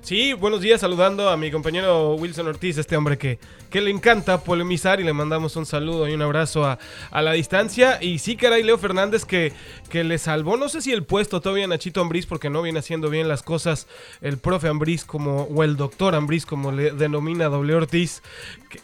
Sí, 0.04 0.34
buenos 0.34 0.62
días, 0.62 0.82
saludando 0.82 1.30
a 1.30 1.38
mi 1.38 1.52
compañero 1.52 2.16
Wilson 2.16 2.48
Ortiz, 2.48 2.76
este 2.80 2.98
hombre 2.98 3.20
que, 3.20 3.38
que 3.70 3.82
le 3.82 3.92
encanta 3.92 4.44
polemizar 4.44 5.00
y 5.00 5.04
le 5.04 5.14
mandamos 5.14 5.56
un 5.56 5.68
saludo 5.68 6.10
y 6.10 6.14
un 6.14 6.24
abrazo 6.24 6.66
a, 6.66 6.80
a 7.12 7.22
la 7.22 7.34
distancia. 7.34 8.02
Y 8.02 8.18
sí, 8.18 8.36
caray, 8.36 8.64
Leo 8.64 8.80
Fernández 8.80 9.26
que, 9.26 9.54
que 9.90 10.04
le 10.04 10.18
salvó, 10.18 10.58
no 10.58 10.70
sé 10.70 10.82
si 10.82 10.92
el 10.92 11.04
puesto 11.04 11.40
todavía 11.40 11.66
a 11.66 11.68
Nachito 11.68 12.02
Ambriz, 12.02 12.26
porque 12.26 12.50
no 12.50 12.64
viene 12.64 12.80
haciendo 12.80 13.12
bien 13.12 13.28
las 13.28 13.44
cosas 13.44 13.86
el 14.22 14.40
profe 14.40 14.70
Ambriz 14.70 15.06
como, 15.06 15.44
o 15.44 15.64
el 15.64 15.78
doctor 15.78 16.16
Ambriz, 16.16 16.48
como 16.48 16.72
le 16.72 16.92
denomina 16.92 17.46
W 17.46 17.76
Ortiz, 17.76 18.24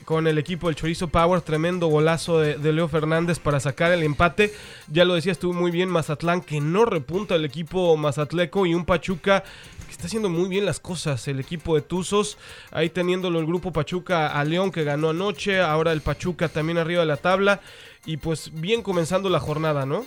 con 0.05 0.27
el 0.27 0.37
equipo 0.37 0.67
del 0.67 0.75
Chorizo 0.75 1.07
Power, 1.07 1.41
tremendo 1.41 1.87
golazo 1.87 2.39
de, 2.39 2.57
de 2.57 2.73
Leo 2.73 2.87
Fernández 2.89 3.39
para 3.39 3.59
sacar 3.59 3.91
el 3.91 4.03
empate. 4.03 4.53
Ya 4.91 5.03
lo 5.03 5.15
decía, 5.15 5.31
estuvo 5.31 5.53
muy 5.53 5.71
bien 5.71 5.89
Mazatlán, 5.89 6.41
que 6.41 6.61
no 6.61 6.85
repunta 6.85 7.33
el 7.33 7.43
equipo 7.43 7.97
mazatleco 7.97 8.67
y 8.67 8.75
un 8.75 8.85
Pachuca 8.85 9.43
que 9.87 9.91
está 9.91 10.05
haciendo 10.05 10.29
muy 10.29 10.47
bien 10.47 10.65
las 10.65 10.79
cosas. 10.79 11.06
El 11.07 11.39
equipo 11.39 11.75
de 11.75 11.81
Tuzos, 11.81 12.37
ahí 12.71 12.89
teniéndolo 12.89 13.39
el 13.39 13.45
grupo 13.45 13.71
Pachuca 13.71 14.27
a 14.27 14.43
León 14.43 14.71
que 14.71 14.83
ganó 14.83 15.11
anoche, 15.11 15.61
ahora 15.61 15.93
el 15.93 16.01
Pachuca 16.01 16.49
también 16.49 16.77
arriba 16.77 16.99
de 17.01 17.07
la 17.07 17.17
tabla 17.17 17.61
y 18.05 18.17
pues 18.17 18.51
bien 18.53 18.81
comenzando 18.81 19.29
la 19.29 19.39
jornada, 19.39 19.85
¿no? 19.85 20.03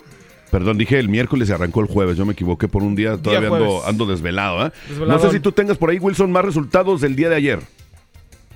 Perdón, 0.51 0.77
dije 0.77 0.99
el 0.99 1.09
miércoles 1.09 1.49
y 1.49 1.53
arrancó 1.53 1.79
el 1.79 1.87
jueves, 1.87 2.17
yo 2.17 2.25
me 2.25 2.33
equivoqué 2.33 2.67
por 2.67 2.83
un 2.83 2.93
día, 2.93 3.17
todavía 3.17 3.49
ando, 3.49 3.85
ando 3.85 4.05
desvelado. 4.05 4.67
¿eh? 4.67 4.71
No 5.07 5.17
sé 5.17 5.31
si 5.31 5.39
tú 5.39 5.51
tengas 5.51 5.77
por 5.77 5.89
ahí, 5.89 5.97
Wilson, 5.97 6.31
más 6.31 6.45
resultados 6.45 7.01
del 7.01 7.15
día 7.15 7.29
de 7.29 7.35
ayer. 7.35 7.59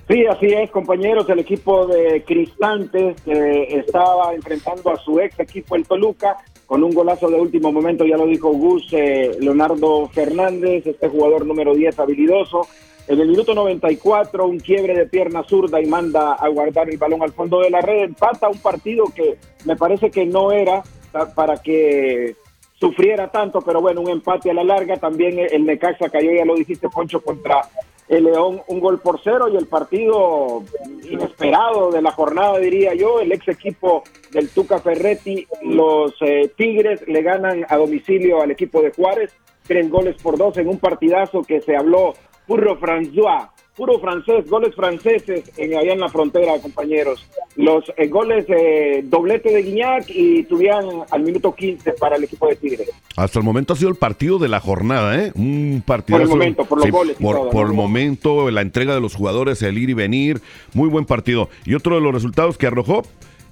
Sí, 0.08 0.24
así 0.26 0.46
es, 0.46 0.70
compañeros. 0.70 1.28
El 1.28 1.40
equipo 1.40 1.86
de 1.86 2.22
Cristantes 2.24 3.16
eh, 3.26 3.82
estaba 3.84 4.34
enfrentando 4.34 4.90
a 4.90 4.96
su 4.98 5.18
ex 5.18 5.40
equipo, 5.40 5.74
el 5.74 5.84
Toluca, 5.84 6.36
con 6.66 6.82
un 6.82 6.92
golazo 6.92 7.28
de 7.28 7.40
último 7.40 7.70
momento, 7.72 8.04
ya 8.04 8.16
lo 8.16 8.26
dijo 8.26 8.50
Gus, 8.50 8.88
eh, 8.92 9.36
Leonardo 9.40 10.08
Fernández, 10.08 10.86
este 10.86 11.08
jugador 11.08 11.46
número 11.46 11.74
10 11.74 11.98
habilidoso. 11.98 12.66
En 13.08 13.20
el 13.20 13.28
minuto 13.28 13.54
94, 13.54 14.46
un 14.46 14.58
quiebre 14.58 14.94
de 14.94 15.06
pierna 15.06 15.44
zurda 15.44 15.80
y 15.80 15.86
manda 15.86 16.32
a 16.34 16.48
guardar 16.48 16.90
el 16.90 16.98
balón 16.98 17.22
al 17.22 17.32
fondo 17.32 17.60
de 17.60 17.70
la 17.70 17.80
red. 17.80 18.02
Empata 18.02 18.48
un 18.48 18.58
partido 18.58 19.04
que 19.14 19.36
me 19.64 19.76
parece 19.76 20.10
que 20.10 20.26
no 20.26 20.50
era 20.50 20.82
pa- 21.12 21.32
para 21.32 21.56
que 21.62 22.34
sufriera 22.80 23.30
tanto, 23.30 23.60
pero 23.60 23.80
bueno, 23.80 24.00
un 24.00 24.10
empate 24.10 24.50
a 24.50 24.54
la 24.54 24.64
larga. 24.64 24.96
También 24.96 25.38
el 25.38 25.64
Necaxa 25.64 26.08
cayó, 26.08 26.32
ya 26.32 26.44
lo 26.44 26.56
dijiste, 26.56 26.88
Poncho, 26.88 27.20
contra 27.20 27.60
el 28.08 28.24
León, 28.24 28.62
un 28.68 28.80
gol 28.80 29.00
por 29.00 29.20
cero 29.22 29.48
y 29.48 29.56
el 29.56 29.66
partido 29.66 30.62
inesperado 31.10 31.90
de 31.90 32.02
la 32.02 32.12
jornada, 32.12 32.58
diría 32.58 32.94
yo, 32.94 33.20
el 33.20 33.32
ex 33.32 33.48
equipo 33.48 34.04
del 34.30 34.48
Tuca 34.48 34.78
Ferretti, 34.78 35.46
los 35.62 36.14
eh, 36.20 36.52
Tigres 36.56 37.06
le 37.08 37.22
ganan 37.22 37.66
a 37.68 37.76
domicilio 37.76 38.42
al 38.42 38.50
equipo 38.50 38.80
de 38.80 38.92
Juárez, 38.92 39.34
tres 39.66 39.90
goles 39.90 40.16
por 40.22 40.38
dos 40.38 40.56
en 40.58 40.68
un 40.68 40.78
partidazo 40.78 41.42
que 41.42 41.60
se 41.60 41.76
habló 41.76 42.14
Purro 42.46 42.78
François, 42.78 43.50
puro 43.76 44.00
francés, 44.00 44.48
goles 44.48 44.74
franceses 44.74 45.44
en, 45.56 45.76
allá 45.76 45.92
en 45.92 46.00
la 46.00 46.08
frontera, 46.08 46.58
compañeros. 46.60 47.24
Los 47.56 47.84
eh, 47.96 48.08
goles 48.08 48.46
de 48.46 49.04
doblete 49.04 49.50
de 49.52 49.62
Guiñac 49.62 50.06
y 50.08 50.44
tuvieron 50.44 51.04
al 51.10 51.22
minuto 51.22 51.54
15 51.54 51.92
para 51.92 52.16
el 52.16 52.24
equipo 52.24 52.48
de 52.48 52.56
Tigres. 52.56 52.90
Hasta 53.16 53.38
el 53.38 53.44
momento 53.44 53.74
ha 53.74 53.76
sido 53.76 53.90
el 53.90 53.96
partido 53.96 54.38
de 54.38 54.48
la 54.48 54.60
jornada, 54.60 55.22
¿eh? 55.22 55.32
Un 55.34 55.82
partido. 55.84 56.18
Por 56.18 56.22
el 56.22 56.28
momento, 56.28 56.64
por 56.64 56.78
los 56.78 56.90
goles 56.90 57.16
Por, 57.20 57.36
todo, 57.36 57.50
por 57.50 57.66
¿no? 57.66 57.70
el 57.70 57.76
momento, 57.76 58.50
la 58.50 58.62
entrega 58.62 58.94
de 58.94 59.00
los 59.00 59.14
jugadores, 59.14 59.62
el 59.62 59.78
ir 59.78 59.90
y 59.90 59.94
venir. 59.94 60.40
Muy 60.72 60.88
buen 60.88 61.04
partido. 61.04 61.50
Y 61.64 61.74
otro 61.74 61.96
de 61.96 62.00
los 62.00 62.14
resultados 62.14 62.56
que 62.58 62.66
arrojó, 62.66 63.02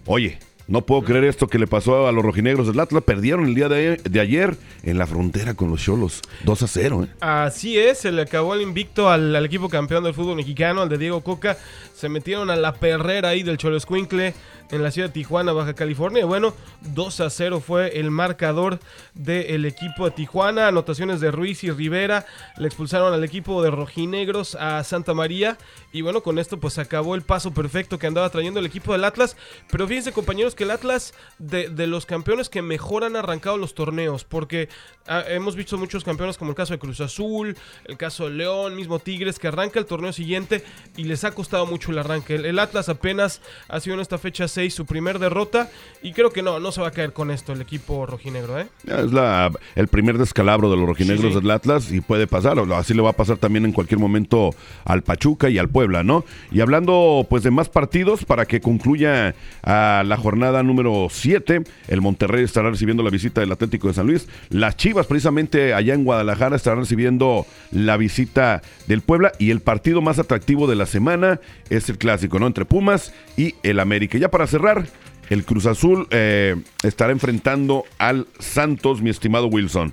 oye. 0.06 0.38
No 0.66 0.82
puedo 0.86 1.02
creer 1.02 1.24
esto 1.24 1.46
que 1.46 1.58
le 1.58 1.66
pasó 1.66 2.06
a 2.06 2.12
los 2.12 2.24
rojinegros 2.24 2.66
del 2.66 2.80
Atlas. 2.80 3.02
Perdieron 3.04 3.46
el 3.46 3.54
día 3.54 3.68
de, 3.68 3.98
de 3.98 4.20
ayer 4.20 4.56
en 4.82 4.96
la 4.98 5.06
frontera 5.06 5.54
con 5.54 5.70
los 5.70 5.82
Cholos. 5.82 6.22
2 6.44 6.62
a 6.62 6.66
0, 6.66 7.04
¿eh? 7.04 7.08
Así 7.20 7.78
es, 7.78 7.98
se 7.98 8.12
le 8.12 8.22
acabó 8.22 8.54
el 8.54 8.62
invicto 8.62 9.10
al, 9.10 9.34
al 9.36 9.44
equipo 9.44 9.68
campeón 9.68 10.04
del 10.04 10.14
fútbol 10.14 10.36
mexicano, 10.36 10.82
al 10.82 10.88
de 10.88 10.98
Diego 10.98 11.22
Coca. 11.22 11.58
Se 11.94 12.08
metieron 12.08 12.50
a 12.50 12.56
la 12.56 12.74
perrera 12.74 13.30
ahí 13.30 13.42
del 13.42 13.58
Cholo 13.58 13.76
Escuincle 13.76 14.34
en 14.70 14.82
la 14.82 14.90
ciudad 14.90 15.08
de 15.08 15.12
Tijuana, 15.14 15.52
Baja 15.52 15.74
California. 15.74 16.24
Bueno, 16.24 16.54
2 16.94 17.20
a 17.20 17.30
0 17.30 17.60
fue 17.60 17.98
el 18.00 18.10
marcador 18.10 18.80
del 19.14 19.64
equipo 19.66 20.06
de 20.06 20.10
Tijuana. 20.12 20.68
Anotaciones 20.68 21.20
de 21.20 21.30
Ruiz 21.30 21.64
y 21.64 21.70
Rivera. 21.70 22.26
Le 22.56 22.66
expulsaron 22.66 23.12
al 23.12 23.24
equipo 23.24 23.62
de 23.62 23.70
rojinegros 23.70 24.54
a 24.54 24.82
Santa 24.84 25.14
María. 25.14 25.58
Y 25.92 26.02
bueno, 26.02 26.22
con 26.22 26.38
esto 26.38 26.58
pues 26.58 26.78
acabó 26.78 27.14
el 27.14 27.22
paso 27.22 27.52
perfecto 27.52 27.98
que 27.98 28.06
andaba 28.06 28.30
trayendo 28.30 28.60
el 28.60 28.66
equipo 28.66 28.92
del 28.92 29.04
Atlas. 29.04 29.36
Pero 29.70 29.86
fíjense 29.86 30.12
compañeros 30.12 30.54
que 30.54 30.64
el 30.64 30.70
Atlas 30.70 31.14
de, 31.38 31.68
de 31.68 31.86
los 31.86 32.06
campeones 32.06 32.48
que 32.48 32.62
mejor 32.62 33.04
han 33.04 33.16
arrancado 33.16 33.58
los 33.58 33.74
torneos. 33.74 34.24
Porque 34.24 34.68
ah, 35.06 35.24
hemos 35.28 35.56
visto 35.56 35.78
muchos 35.78 36.04
campeones 36.04 36.38
como 36.38 36.50
el 36.50 36.56
caso 36.56 36.72
de 36.72 36.78
Cruz 36.78 37.00
Azul, 37.00 37.56
el 37.84 37.96
caso 37.96 38.24
de 38.24 38.30
León, 38.30 38.76
mismo 38.76 38.98
Tigres, 38.98 39.38
que 39.38 39.48
arranca 39.48 39.78
el 39.78 39.86
torneo 39.86 40.12
siguiente 40.12 40.64
y 40.96 41.04
les 41.04 41.24
ha 41.24 41.32
costado 41.32 41.66
mucho 41.66 41.90
el 41.90 41.98
arranque. 41.98 42.36
El, 42.36 42.46
el 42.46 42.58
Atlas 42.58 42.88
apenas 42.88 43.40
ha 43.68 43.80
sido 43.80 43.94
en 43.94 44.00
esta 44.00 44.18
fecha 44.18 44.48
6 44.54 44.72
su 44.72 44.86
primer 44.86 45.18
derrota. 45.18 45.70
Y 46.02 46.12
creo 46.12 46.30
que 46.30 46.42
no, 46.42 46.60
no 46.60 46.70
se 46.72 46.80
va 46.80 46.88
a 46.88 46.90
caer 46.90 47.12
con 47.12 47.30
esto 47.30 47.52
el 47.52 47.60
equipo 47.60 48.06
rojinegro, 48.06 48.58
¿eh? 48.60 48.66
Es 48.86 49.12
la, 49.12 49.50
el 49.74 49.88
primer 49.88 50.18
descalabro 50.18 50.70
de 50.70 50.76
los 50.76 50.86
rojinegros 50.86 51.32
Sí, 51.32 51.38
sí. 51.38 51.40
del 51.40 51.50
Atlas 51.50 51.92
y 51.92 52.00
puede 52.00 52.26
pasar, 52.26 52.58
así 52.74 52.92
le 52.94 53.02
va 53.02 53.10
a 53.10 53.14
pasar 53.14 53.36
también 53.38 53.64
en 53.64 53.72
cualquier 53.72 53.98
momento 54.00 54.50
al 54.84 55.02
Pachuca 55.02 55.48
y 55.48 55.58
al 55.58 55.68
Puebla, 55.68 56.02
¿no? 56.02 56.24
Y 56.52 56.60
hablando 56.60 57.26
pues 57.30 57.42
de 57.42 57.50
más 57.50 57.68
partidos 57.68 58.24
para 58.24 58.46
que 58.46 58.60
concluya 58.60 59.34
a 59.62 60.02
la 60.04 60.16
jornada 60.16 60.62
número 60.62 61.08
7, 61.10 61.62
el 61.88 62.00
Monterrey 62.00 62.44
estará 62.44 62.70
recibiendo 62.70 63.02
la 63.02 63.10
visita 63.10 63.40
del 63.40 63.52
Atlético 63.52 63.88
de 63.88 63.94
San 63.94 64.06
Luis, 64.06 64.28
las 64.50 64.76
Chivas 64.76 65.06
precisamente 65.06 65.72
allá 65.74 65.94
en 65.94 66.04
Guadalajara 66.04 66.56
estarán 66.56 66.80
recibiendo 66.80 67.46
la 67.70 67.96
visita 67.96 68.60
del 68.86 69.00
Puebla 69.00 69.32
y 69.38 69.50
el 69.50 69.60
partido 69.60 70.02
más 70.02 70.18
atractivo 70.18 70.66
de 70.66 70.76
la 70.76 70.86
semana 70.86 71.40
es 71.70 71.88
el 71.88 71.98
clásico, 71.98 72.38
¿no? 72.38 72.46
Entre 72.46 72.64
Pumas 72.64 73.12
y 73.36 73.54
el 73.62 73.80
América. 73.80 74.18
Ya 74.18 74.30
para 74.30 74.43
cerrar, 74.46 74.86
el 75.30 75.44
Cruz 75.44 75.66
Azul 75.66 76.06
eh, 76.10 76.56
estará 76.82 77.12
enfrentando 77.12 77.84
al 77.98 78.26
Santos, 78.38 79.02
mi 79.02 79.10
estimado 79.10 79.46
Wilson. 79.46 79.92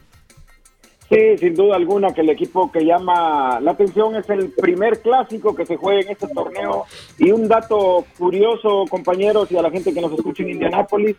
Sí, 1.09 1.37
sin 1.37 1.55
duda 1.55 1.75
alguna 1.75 2.13
que 2.13 2.21
el 2.21 2.29
equipo 2.29 2.71
que 2.71 2.85
llama 2.85 3.59
la 3.59 3.71
atención 3.71 4.15
es 4.15 4.29
el 4.29 4.49
primer 4.51 5.01
clásico 5.01 5.53
que 5.53 5.65
se 5.65 5.75
juega 5.75 5.99
en 5.99 6.09
este 6.09 6.27
torneo. 6.29 6.85
Y 7.17 7.31
un 7.31 7.49
dato 7.49 8.05
curioso, 8.17 8.85
compañeros, 8.89 9.51
y 9.51 9.57
a 9.57 9.61
la 9.61 9.69
gente 9.69 9.93
que 9.93 9.99
nos 9.99 10.13
escucha 10.13 10.43
en 10.43 10.51
Indianápolis, 10.51 11.17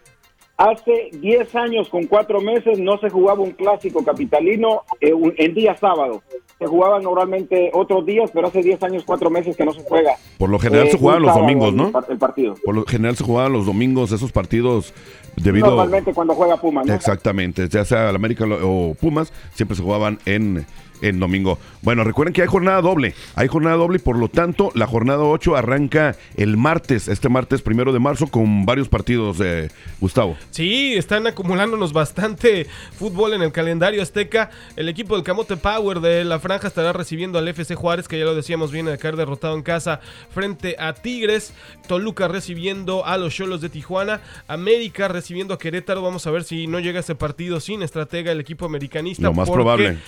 hace 0.56 1.10
10 1.20 1.54
años 1.56 1.88
con 1.88 2.06
4 2.06 2.40
meses 2.40 2.78
no 2.78 2.98
se 2.98 3.08
jugaba 3.10 3.40
un 3.40 3.52
clásico 3.52 4.04
capitalino 4.04 4.82
eh, 5.00 5.12
un- 5.12 5.34
en 5.36 5.54
día 5.54 5.76
sábado. 5.76 6.22
Se 6.58 6.66
jugaban 6.68 7.02
normalmente 7.02 7.70
otros 7.74 8.06
días, 8.06 8.30
pero 8.32 8.46
hace 8.46 8.62
10 8.62 8.80
años, 8.84 9.02
4 9.04 9.28
meses 9.30 9.56
que 9.56 9.64
no 9.64 9.72
se 9.72 9.82
juega. 9.82 10.12
Por 10.38 10.48
lo 10.48 10.58
general 10.60 10.86
eh, 10.86 10.90
se 10.92 10.98
jugaban 10.98 11.22
los 11.22 11.34
domingos, 11.34 11.74
¿no? 11.74 11.90
El 12.08 12.18
partido. 12.18 12.54
Por 12.64 12.74
lo 12.76 12.84
general 12.86 13.16
se 13.16 13.24
jugaban 13.24 13.52
los 13.52 13.66
domingos 13.66 14.12
esos 14.12 14.30
partidos 14.30 14.94
debido 15.36 15.66
Normalmente 15.68 16.12
cuando 16.14 16.34
juega 16.34 16.56
Puma, 16.58 16.82
¿no? 16.84 16.94
Exactamente, 16.94 17.68
ya 17.68 17.84
sea 17.84 18.10
el 18.10 18.16
América 18.16 18.44
o 18.62 18.94
Pumas, 19.00 19.32
siempre 19.54 19.76
se 19.76 19.82
jugaban 19.82 20.18
en, 20.26 20.64
en 21.02 21.20
domingo. 21.20 21.58
Bueno, 21.82 22.04
recuerden 22.04 22.32
que 22.32 22.42
hay 22.42 22.48
jornada 22.48 22.80
doble, 22.80 23.14
hay 23.34 23.48
jornada 23.48 23.76
doble 23.76 23.96
y 23.96 24.00
por 24.00 24.16
lo 24.16 24.28
tanto 24.28 24.70
la 24.74 24.86
jornada 24.86 25.22
8 25.24 25.56
arranca 25.56 26.16
el 26.36 26.56
martes, 26.56 27.08
este 27.08 27.28
martes 27.28 27.60
primero 27.60 27.92
de 27.92 27.98
marzo 27.98 28.28
con 28.28 28.64
varios 28.64 28.88
partidos, 28.88 29.38
eh, 29.40 29.70
Gustavo. 30.00 30.36
Sí, 30.50 30.94
están 30.94 31.26
acumulándonos 31.26 31.92
bastante 31.92 32.66
fútbol 32.96 33.34
en 33.34 33.42
el 33.42 33.52
calendario 33.52 34.02
azteca. 34.02 34.50
El 34.76 34.88
equipo 34.88 35.14
del 35.14 35.24
Camote 35.24 35.56
Power 35.56 36.00
de 36.00 36.24
la 36.24 36.38
franja 36.38 36.68
estará 36.68 36.92
recibiendo 36.92 37.38
al 37.38 37.48
FC 37.48 37.74
Juárez, 37.74 38.08
que 38.08 38.18
ya 38.18 38.24
lo 38.24 38.34
decíamos, 38.34 38.72
viene 38.72 38.90
de 38.90 38.98
caer 38.98 39.16
derrotado 39.16 39.54
en 39.56 39.62
casa 39.62 40.00
frente 40.30 40.76
a 40.78 40.94
Tigres. 40.94 41.52
Toluca 41.86 42.28
recibiendo 42.28 43.04
a 43.04 43.16
los 43.18 43.34
Cholos 43.34 43.60
de 43.60 43.68
Tijuana. 43.68 44.20
América 44.48 45.08
recibiendo 45.08 45.54
a 45.54 45.58
Querétaro. 45.58 46.02
Vamos 46.02 46.26
a 46.26 46.30
ver 46.30 46.44
si 46.44 46.66
no 46.66 46.80
llega 46.80 47.00
ese 47.00 47.14
partido 47.14 47.60
sin 47.60 47.82
estratega 47.82 48.32
el 48.32 48.40
equipo 48.40 48.66
americanista. 48.66 49.22
Lo 49.22 49.34
más 49.34 49.50
probable. 49.50 49.98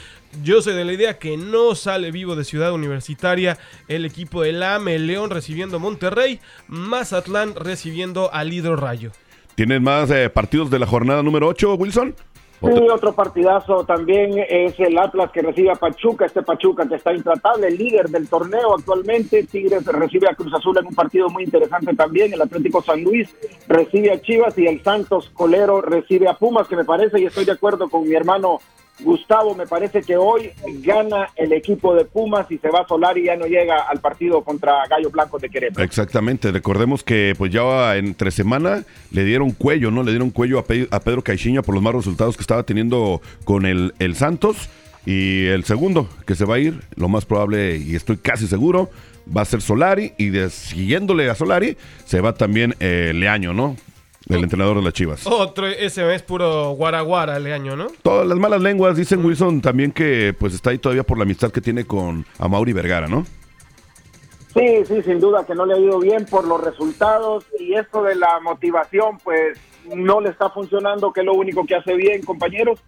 Yo 0.43 0.61
soy 0.63 0.75
de 0.75 0.85
la 0.85 0.93
idea 0.93 1.19
que 1.19 1.37
no 1.37 1.75
sale 1.75 2.11
vivo 2.11 2.35
de 2.35 2.45
Ciudad 2.45 2.73
Universitaria 2.73 3.59
el 3.89 4.05
equipo 4.05 4.43
del 4.43 4.63
AME 4.63 4.99
León 4.99 5.31
recibiendo 5.31 5.77
a 5.77 5.81
Monterrey, 5.81 6.41
Mazatlán 6.67 7.55
recibiendo 7.55 8.33
al 8.33 8.53
Hidro 8.53 8.77
Rayo. 8.77 9.13
¿Tienes 9.55 9.81
más 9.81 10.11
eh, 10.11 10.31
partidos 10.31 10.71
de 10.71 10.79
la 10.79 10.87
jornada 10.87 11.23
número 11.23 11.47
8, 11.47 11.75
Wilson? 11.75 12.15
¿O 12.61 12.69
Sí, 12.69 12.89
otro 12.89 13.13
partidazo 13.13 13.85
también 13.85 14.45
es 14.49 14.79
el 14.81 14.99
Atlas 14.99 15.31
que 15.31 15.43
recibe 15.43 15.71
a 15.71 15.75
Pachuca, 15.75 16.25
este 16.25 16.43
Pachuca 16.43 16.89
que 16.89 16.95
está 16.97 17.13
intratable, 17.13 17.69
el 17.69 17.77
líder 17.77 18.09
del 18.09 18.29
torneo 18.29 18.75
actualmente. 18.75 19.45
Tigres 19.45 19.85
recibe 19.85 20.29
a 20.29 20.35
Cruz 20.35 20.53
Azul 20.55 20.79
en 20.79 20.87
un 20.87 20.95
partido 20.95 21.29
muy 21.29 21.45
interesante 21.45 21.95
también. 21.95 22.33
El 22.33 22.43
Atlético 22.43 22.83
San 22.83 23.03
Luis 23.05 23.29
recibe 23.69 24.13
a 24.13 24.21
Chivas 24.21 24.57
y 24.59 24.67
el 24.67 24.83
Santos 24.83 25.31
Colero 25.35 25.83
recibe 25.83 26.29
a 26.29 26.35
Pumas, 26.35 26.67
que 26.67 26.77
me 26.77 26.85
parece, 26.85 27.21
y 27.21 27.27
estoy 27.27 27.45
de 27.45 27.53
acuerdo 27.53 27.89
con 27.89 28.09
mi 28.09 28.15
hermano 28.15 28.61
Gustavo, 29.01 29.55
me 29.55 29.67
parece 29.67 30.03
que 30.03 30.17
hoy 30.17 30.51
gana 30.83 31.29
el 31.37 31.53
equipo 31.53 31.95
de 31.95 32.05
Pumas 32.05 32.51
y 32.51 32.59
se 32.59 32.69
va 32.71 32.81
a 32.83 32.87
Solar 32.89 33.19
y 33.19 33.25
ya 33.25 33.37
no 33.37 33.47
llega 33.47 33.83
al 33.89 34.01
partido 34.01 34.43
contra 34.45 34.87
Gallo 34.89 35.11
Blanco 35.11 35.39
de 35.39 35.49
Querétaro. 35.51 35.85
Exactamente, 35.85 36.53
recordemos 36.53 37.03
que 37.03 37.35
pues 37.37 37.53
ya 37.53 37.97
entre 37.97 38.31
semana 38.31 38.85
le 39.11 39.25
dieron 39.25 39.51
cuello, 39.51 39.91
¿no? 39.91 40.03
Le 40.05 40.13
dieron 40.13 40.31
cuello 40.31 40.59
a, 40.59 40.65
Pe- 40.65 40.89
a 40.91 41.01
Pedro 41.01 41.23
Caixinha 41.23 41.63
por 41.63 41.75
los 41.75 41.83
malos 41.83 42.05
resultados 42.05 42.37
que 42.37 42.43
estaba 42.43 42.63
teniendo 42.63 43.21
con 43.45 43.67
el, 43.67 43.95
el 43.99 44.15
Santos. 44.15 44.69
Y 45.07 45.49
el 45.49 45.65
segundo 45.65 46.09
que 46.27 46.35
se 46.35 46.47
va 46.47 46.55
a 46.55 46.59
ir, 46.61 46.81
lo 46.97 47.11
más 47.11 47.27
probable, 47.27 47.77
y 47.77 47.95
estoy 47.95 48.17
casi 48.17 48.47
seguro, 48.47 48.89
va 49.37 49.43
a 49.43 49.45
ser 49.45 49.61
Solari. 49.61 50.15
Y 50.17 50.31
siguiéndole 50.49 51.29
a 51.29 51.35
Solari, 51.35 51.77
se 52.07 52.23
va 52.23 52.33
también 52.33 52.75
eh, 52.81 53.13
Leaño, 53.15 53.53
¿no? 53.53 53.77
El 54.29 54.43
entrenador 54.43 54.77
de 54.77 54.83
las 54.83 54.93
Chivas. 54.95 55.27
Otro, 55.27 55.67
ese 55.67 56.15
es 56.15 56.23
puro 56.23 56.71
guaraguara 56.71 57.37
el 57.37 57.53
año, 57.53 57.77
¿no? 57.77 57.89
Todas 58.03 58.27
las 58.27 58.39
malas 58.39 58.63
lenguas 58.63 58.97
dicen 58.97 59.25
Wilson 59.25 59.61
también 59.61 59.93
que 59.93 60.35
pues 60.39 60.55
está 60.55 60.71
ahí 60.71 60.79
todavía 60.79 61.03
por 61.03 61.19
la 61.19 61.25
amistad 61.25 61.51
que 61.51 61.61
tiene 61.61 61.85
con 61.85 62.25
Amauri 62.39 62.73
Vergara, 62.73 63.07
¿no? 63.07 63.27
Sí, 64.55 64.85
sí, 64.87 65.03
sin 65.03 65.19
duda 65.19 65.45
que 65.45 65.55
no 65.55 65.67
le 65.67 65.75
ha 65.75 65.79
ido 65.79 65.99
bien 65.99 66.25
por 66.27 66.47
los 66.47 66.63
resultados 66.63 67.45
y 67.59 67.75
esto 67.75 68.05
de 68.05 68.15
la 68.15 68.39
motivación, 68.41 69.19
pues 69.23 69.59
no 69.93 70.21
le 70.21 70.31
está 70.31 70.49
funcionando, 70.49 71.13
que 71.13 71.21
es 71.21 71.27
lo 71.27 71.35
único 71.35 71.67
que 71.67 71.75
hace 71.75 71.95
bien, 71.95 72.23
compañeros. 72.23 72.81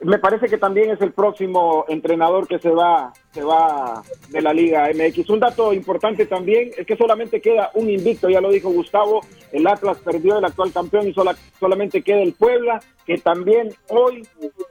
Me 0.00 0.18
parece 0.18 0.46
que 0.46 0.58
también 0.58 0.90
es 0.90 1.00
el 1.00 1.12
próximo 1.12 1.84
entrenador 1.88 2.46
que 2.46 2.60
se 2.60 2.70
va, 2.70 3.12
se 3.32 3.42
va 3.42 4.02
de 4.30 4.40
la 4.40 4.52
Liga 4.52 4.88
MX. 4.94 5.28
Un 5.30 5.40
dato 5.40 5.72
importante 5.72 6.24
también 6.26 6.70
es 6.78 6.86
que 6.86 6.96
solamente 6.96 7.40
queda 7.40 7.70
un 7.74 7.90
invicto, 7.90 8.28
ya 8.30 8.40
lo 8.40 8.50
dijo 8.50 8.70
Gustavo, 8.70 9.20
el 9.52 9.66
Atlas 9.66 9.98
perdió 10.04 10.38
el 10.38 10.44
actual 10.44 10.72
campeón 10.72 11.08
y 11.08 11.12
sola- 11.14 11.34
solamente 11.58 12.02
queda 12.02 12.22
el 12.22 12.32
Puebla, 12.34 12.80
que 13.04 13.18
también 13.18 13.70
hoy 13.88 14.22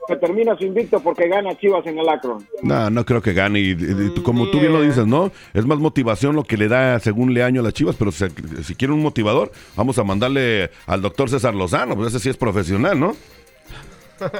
se 0.06 0.16
termina 0.16 0.56
su 0.56 0.64
invicto 0.64 1.00
porque 1.00 1.28
gana 1.28 1.54
Chivas 1.58 1.84
en 1.86 1.98
el 1.98 2.08
Akron. 2.08 2.46
No, 2.62 2.88
no 2.88 3.04
creo 3.04 3.20
que 3.20 3.34
gane. 3.34 3.58
Y, 3.60 4.14
como 4.24 4.48
tú 4.50 4.60
bien 4.60 4.72
lo 4.72 4.80
dices, 4.80 5.06
¿no? 5.06 5.30
Es 5.52 5.66
más 5.66 5.78
motivación 5.78 6.36
lo 6.36 6.44
que 6.44 6.56
le 6.56 6.68
da 6.68 6.98
según 7.00 7.34
Leaño 7.34 7.60
a 7.60 7.64
las 7.64 7.74
Chivas, 7.74 7.96
pero 7.98 8.12
si, 8.12 8.24
si 8.62 8.74
quiere 8.76 8.94
un 8.94 9.02
motivador, 9.02 9.50
vamos 9.76 9.98
a 9.98 10.04
mandarle 10.04 10.70
al 10.86 11.02
doctor 11.02 11.28
César 11.28 11.54
Lozano, 11.54 11.96
pues 11.96 12.08
ese 12.08 12.18
sí 12.20 12.30
es 12.30 12.36
profesional, 12.38 12.98
¿no? 12.98 13.14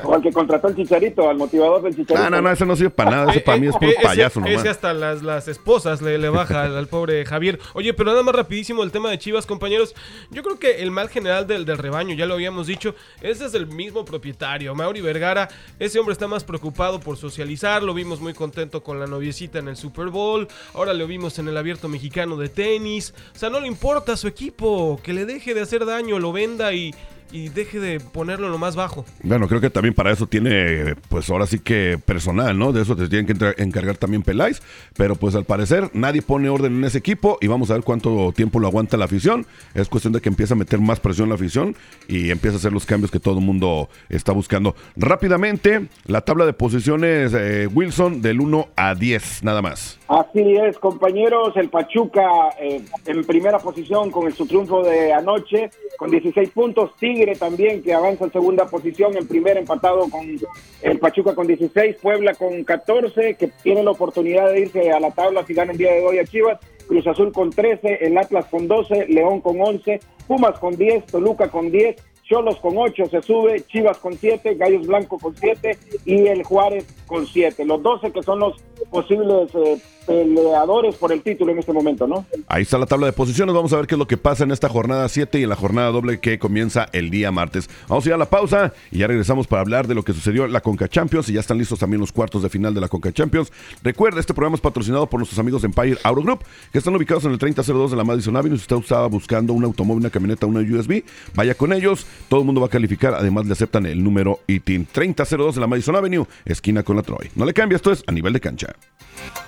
O 0.04 0.14
al 0.14 0.22
que 0.22 0.32
contrató 0.32 0.68
el 0.68 0.76
Chicharito, 0.76 1.28
al 1.28 1.36
motivador 1.36 1.82
del 1.82 1.94
Chicharito. 1.96 2.22
No, 2.24 2.30
no, 2.30 2.42
no, 2.42 2.50
ese 2.50 2.66
no 2.66 2.76
sirve 2.76 2.90
para 2.90 3.10
nada, 3.10 3.30
ese 3.30 3.40
para 3.40 3.58
mí 3.58 3.66
es 3.68 3.74
puro 3.76 3.88
Eh, 3.90 3.94
ese- 3.98 4.02
payaso 4.06 4.40
ese 4.40 4.50
nomás. 4.50 4.66
hasta 4.66 4.92
las, 4.94 5.22
las 5.22 5.48
esposas 5.48 6.02
le, 6.02 6.18
le 6.18 6.28
baja 6.28 6.64
al, 6.64 6.76
al 6.76 6.86
pobre 6.88 7.24
Javier. 7.24 7.58
Oye, 7.74 7.94
pero 7.94 8.10
nada 8.10 8.22
más 8.22 8.34
rapidísimo 8.34 8.82
el 8.82 8.90
tema 8.90 9.10
de 9.10 9.18
Chivas, 9.18 9.46
compañeros. 9.46 9.94
Yo 10.30 10.42
creo 10.42 10.58
que 10.58 10.82
el 10.82 10.90
mal 10.90 11.08
general 11.08 11.46
del, 11.46 11.64
del 11.64 11.78
rebaño, 11.78 12.14
ya 12.14 12.26
lo 12.26 12.34
habíamos 12.34 12.66
dicho, 12.66 12.94
ese 13.20 13.46
es 13.46 13.54
el 13.54 13.66
mismo 13.66 14.04
propietario, 14.04 14.74
Mauri 14.74 15.00
Vergara. 15.00 15.48
Ese 15.78 15.98
hombre 15.98 16.12
está 16.12 16.26
más 16.28 16.44
preocupado 16.44 17.00
por 17.00 17.16
socializar. 17.16 17.82
Lo 17.82 17.94
vimos 17.94 18.20
muy 18.20 18.34
contento 18.34 18.82
con 18.82 18.98
la 19.00 19.06
noviecita 19.06 19.58
en 19.58 19.68
el 19.68 19.76
Super 19.76 20.08
Bowl. 20.08 20.48
Ahora 20.74 20.94
lo 20.94 21.06
vimos 21.06 21.38
en 21.38 21.48
el 21.48 21.56
abierto 21.56 21.88
mexicano 21.88 22.36
de 22.36 22.48
tenis. 22.48 23.14
O 23.34 23.38
sea, 23.38 23.50
no 23.50 23.60
le 23.60 23.66
importa 23.68 24.12
a 24.12 24.16
su 24.16 24.26
equipo. 24.28 25.00
Que 25.02 25.12
le 25.12 25.24
deje 25.26 25.54
de 25.54 25.60
hacer 25.60 25.84
daño, 25.86 26.18
lo 26.18 26.32
venda 26.32 26.72
y 26.72 26.94
y 27.32 27.48
deje 27.48 27.80
de 27.80 28.00
ponerlo 28.00 28.48
lo 28.48 28.58
más 28.58 28.76
bajo. 28.76 29.04
Bueno, 29.22 29.48
creo 29.48 29.60
que 29.60 29.70
también 29.70 29.94
para 29.94 30.12
eso 30.12 30.26
tiene, 30.26 30.94
pues 31.08 31.28
ahora 31.30 31.46
sí 31.46 31.58
que 31.58 31.98
personal, 32.04 32.58
¿no? 32.58 32.72
De 32.72 32.82
eso 32.82 32.96
te 32.96 33.08
tienen 33.08 33.26
que 33.26 33.62
encargar 33.62 33.96
también 33.96 34.22
Peláez, 34.22 34.62
pero 34.96 35.16
pues 35.16 35.34
al 35.34 35.44
parecer 35.44 35.90
nadie 35.92 36.22
pone 36.22 36.48
orden 36.48 36.76
en 36.76 36.84
ese 36.84 36.98
equipo 36.98 37.38
y 37.40 37.46
vamos 37.46 37.70
a 37.70 37.74
ver 37.74 37.82
cuánto 37.82 38.32
tiempo 38.32 38.60
lo 38.60 38.66
aguanta 38.66 38.96
la 38.96 39.04
afición. 39.06 39.46
Es 39.74 39.88
cuestión 39.88 40.12
de 40.12 40.20
que 40.20 40.28
empiece 40.28 40.54
a 40.54 40.56
meter 40.56 40.80
más 40.80 41.00
presión 41.00 41.28
la 41.28 41.34
afición 41.34 41.76
y 42.06 42.30
empiece 42.30 42.56
a 42.56 42.58
hacer 42.58 42.72
los 42.72 42.86
cambios 42.86 43.10
que 43.10 43.20
todo 43.20 43.38
el 43.38 43.44
mundo 43.44 43.88
está 44.08 44.32
buscando. 44.32 44.74
Rápidamente, 44.96 45.88
la 46.06 46.22
tabla 46.22 46.46
de 46.46 46.52
posiciones, 46.52 47.32
eh, 47.34 47.68
Wilson, 47.72 48.22
del 48.22 48.40
1 48.40 48.68
a 48.76 48.94
10, 48.94 49.42
nada 49.42 49.62
más. 49.62 49.98
Así 50.08 50.54
es, 50.56 50.78
compañeros. 50.78 51.56
El 51.56 51.68
Pachuca 51.68 52.22
eh, 52.60 52.82
en 53.06 53.24
primera 53.24 53.58
posición 53.58 54.10
con 54.10 54.26
el, 54.26 54.34
su 54.34 54.46
triunfo 54.46 54.82
de 54.82 55.12
anoche, 55.12 55.70
con 55.98 56.10
16 56.10 56.50
puntos. 56.50 56.90
Tigre 57.18 57.34
también, 57.34 57.82
que 57.82 57.92
avanza 57.92 58.26
en 58.26 58.32
segunda 58.32 58.66
posición, 58.66 59.16
en 59.16 59.26
primer 59.26 59.56
empatado 59.56 60.08
con 60.08 60.38
el 60.82 60.98
Pachuca 61.00 61.34
con 61.34 61.48
16. 61.48 61.96
Puebla 62.00 62.32
con 62.34 62.62
14, 62.62 63.34
que 63.34 63.48
tiene 63.62 63.82
la 63.82 63.90
oportunidad 63.90 64.52
de 64.52 64.60
irse 64.60 64.92
a 64.92 65.00
la 65.00 65.10
tabla 65.10 65.44
si 65.44 65.52
gana 65.52 65.72
el 65.72 65.78
día 65.78 65.92
de 65.92 66.06
hoy 66.06 66.18
a 66.18 66.24
Chivas. 66.24 66.60
Cruz 66.86 67.06
Azul 67.08 67.32
con 67.32 67.50
13, 67.50 68.06
el 68.06 68.16
Atlas 68.16 68.46
con 68.46 68.68
12, 68.68 69.08
León 69.08 69.40
con 69.40 69.60
11, 69.60 70.00
Pumas 70.28 70.58
con 70.60 70.76
10, 70.76 71.06
Toluca 71.06 71.48
con 71.48 71.70
10. 71.70 71.96
Cholos 72.22 72.56
con 72.60 72.76
8 72.76 73.06
se 73.06 73.22
sube, 73.22 73.62
Chivas 73.62 73.96
con 73.98 74.12
7, 74.12 74.54
Gallos 74.54 74.86
Blanco 74.86 75.18
con 75.18 75.34
7 75.34 75.76
y 76.04 76.26
el 76.26 76.44
Juárez 76.44 76.86
con 77.06 77.26
7. 77.26 77.64
Los 77.64 77.82
12 77.82 78.12
que 78.12 78.22
son 78.22 78.40
los 78.40 78.62
posibles 78.90 79.54
eh, 79.54 79.80
peleadores 80.08 80.96
por 80.96 81.12
el 81.12 81.22
título 81.22 81.52
en 81.52 81.58
este 81.58 81.72
momento, 81.72 82.06
¿no? 82.06 82.24
Ahí 82.46 82.62
está 82.62 82.78
la 82.78 82.86
tabla 82.86 83.06
de 83.06 83.12
posiciones. 83.12 83.54
Vamos 83.54 83.72
a 83.74 83.76
ver 83.76 83.86
qué 83.86 83.94
es 83.94 83.98
lo 83.98 84.06
que 84.06 84.16
pasa 84.16 84.44
en 84.44 84.50
esta 84.50 84.68
jornada 84.68 85.06
7 85.08 85.38
y 85.38 85.42
en 85.42 85.50
la 85.50 85.56
jornada 85.56 85.90
doble 85.90 86.18
que 86.18 86.38
comienza 86.38 86.88
el 86.92 87.10
día 87.10 87.30
martes. 87.30 87.68
Vamos 87.88 88.06
a 88.06 88.08
ir 88.08 88.14
a 88.14 88.16
la 88.16 88.30
pausa 88.30 88.72
y 88.90 88.98
ya 88.98 89.06
regresamos 89.06 89.46
para 89.46 89.60
hablar 89.60 89.86
de 89.86 89.94
lo 89.94 90.02
que 90.02 90.14
sucedió 90.14 90.46
en 90.46 90.52
la 90.52 90.62
Conca 90.62 90.88
Champions 90.88 91.28
y 91.28 91.34
ya 91.34 91.40
están 91.40 91.58
listos 91.58 91.78
también 91.78 92.00
los 92.00 92.10
cuartos 92.10 92.42
de 92.42 92.48
final 92.48 92.72
de 92.72 92.80
la 92.80 92.88
Conca 92.88 93.12
Champions. 93.12 93.52
Recuerda, 93.82 94.18
este 94.18 94.32
programa 94.32 94.54
es 94.56 94.62
patrocinado 94.62 95.06
por 95.06 95.20
nuestros 95.20 95.38
amigos 95.38 95.62
Empire 95.62 95.98
Auto 96.02 96.22
Group, 96.22 96.40
que 96.72 96.78
están 96.78 96.96
ubicados 96.96 97.24
en 97.26 97.32
el 97.32 97.38
3002 97.38 97.90
de 97.90 97.96
la 97.98 98.04
Madison 98.04 98.34
Avenue. 98.34 98.56
Si 98.56 98.62
usted 98.62 98.76
estaba 98.76 99.08
buscando 99.08 99.52
un 99.52 99.64
automóvil, 99.64 100.00
una 100.00 100.10
camioneta, 100.10 100.46
una 100.46 100.60
USB, 100.60 101.04
vaya 101.34 101.54
con 101.54 101.74
ellos. 101.74 102.06
Todo 102.28 102.40
el 102.40 102.46
mundo 102.46 102.62
va 102.62 102.68
a 102.68 102.70
calificar. 102.70 103.12
Además, 103.12 103.44
le 103.44 103.52
aceptan 103.52 103.84
el 103.84 104.02
número 104.02 104.40
ITIN 104.46 104.86
3002 104.90 105.56
de 105.56 105.60
la 105.60 105.66
Madison 105.66 105.96
Avenue, 105.96 106.26
esquina 106.46 106.82
con 106.82 106.96
la 106.96 107.02
Troy. 107.02 107.30
No 107.34 107.44
le 107.44 107.52
cambie, 107.52 107.76
esto 107.76 107.92
es 107.92 108.02
a 108.06 108.12
nivel 108.12 108.32
de 108.32 108.40
cancha. 108.40 108.67
A 108.68 109.47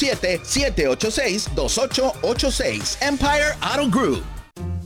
317-786-2886. 0.01 2.97
Empire 3.01 3.55
Auto 3.61 3.87
Group. 3.87 4.40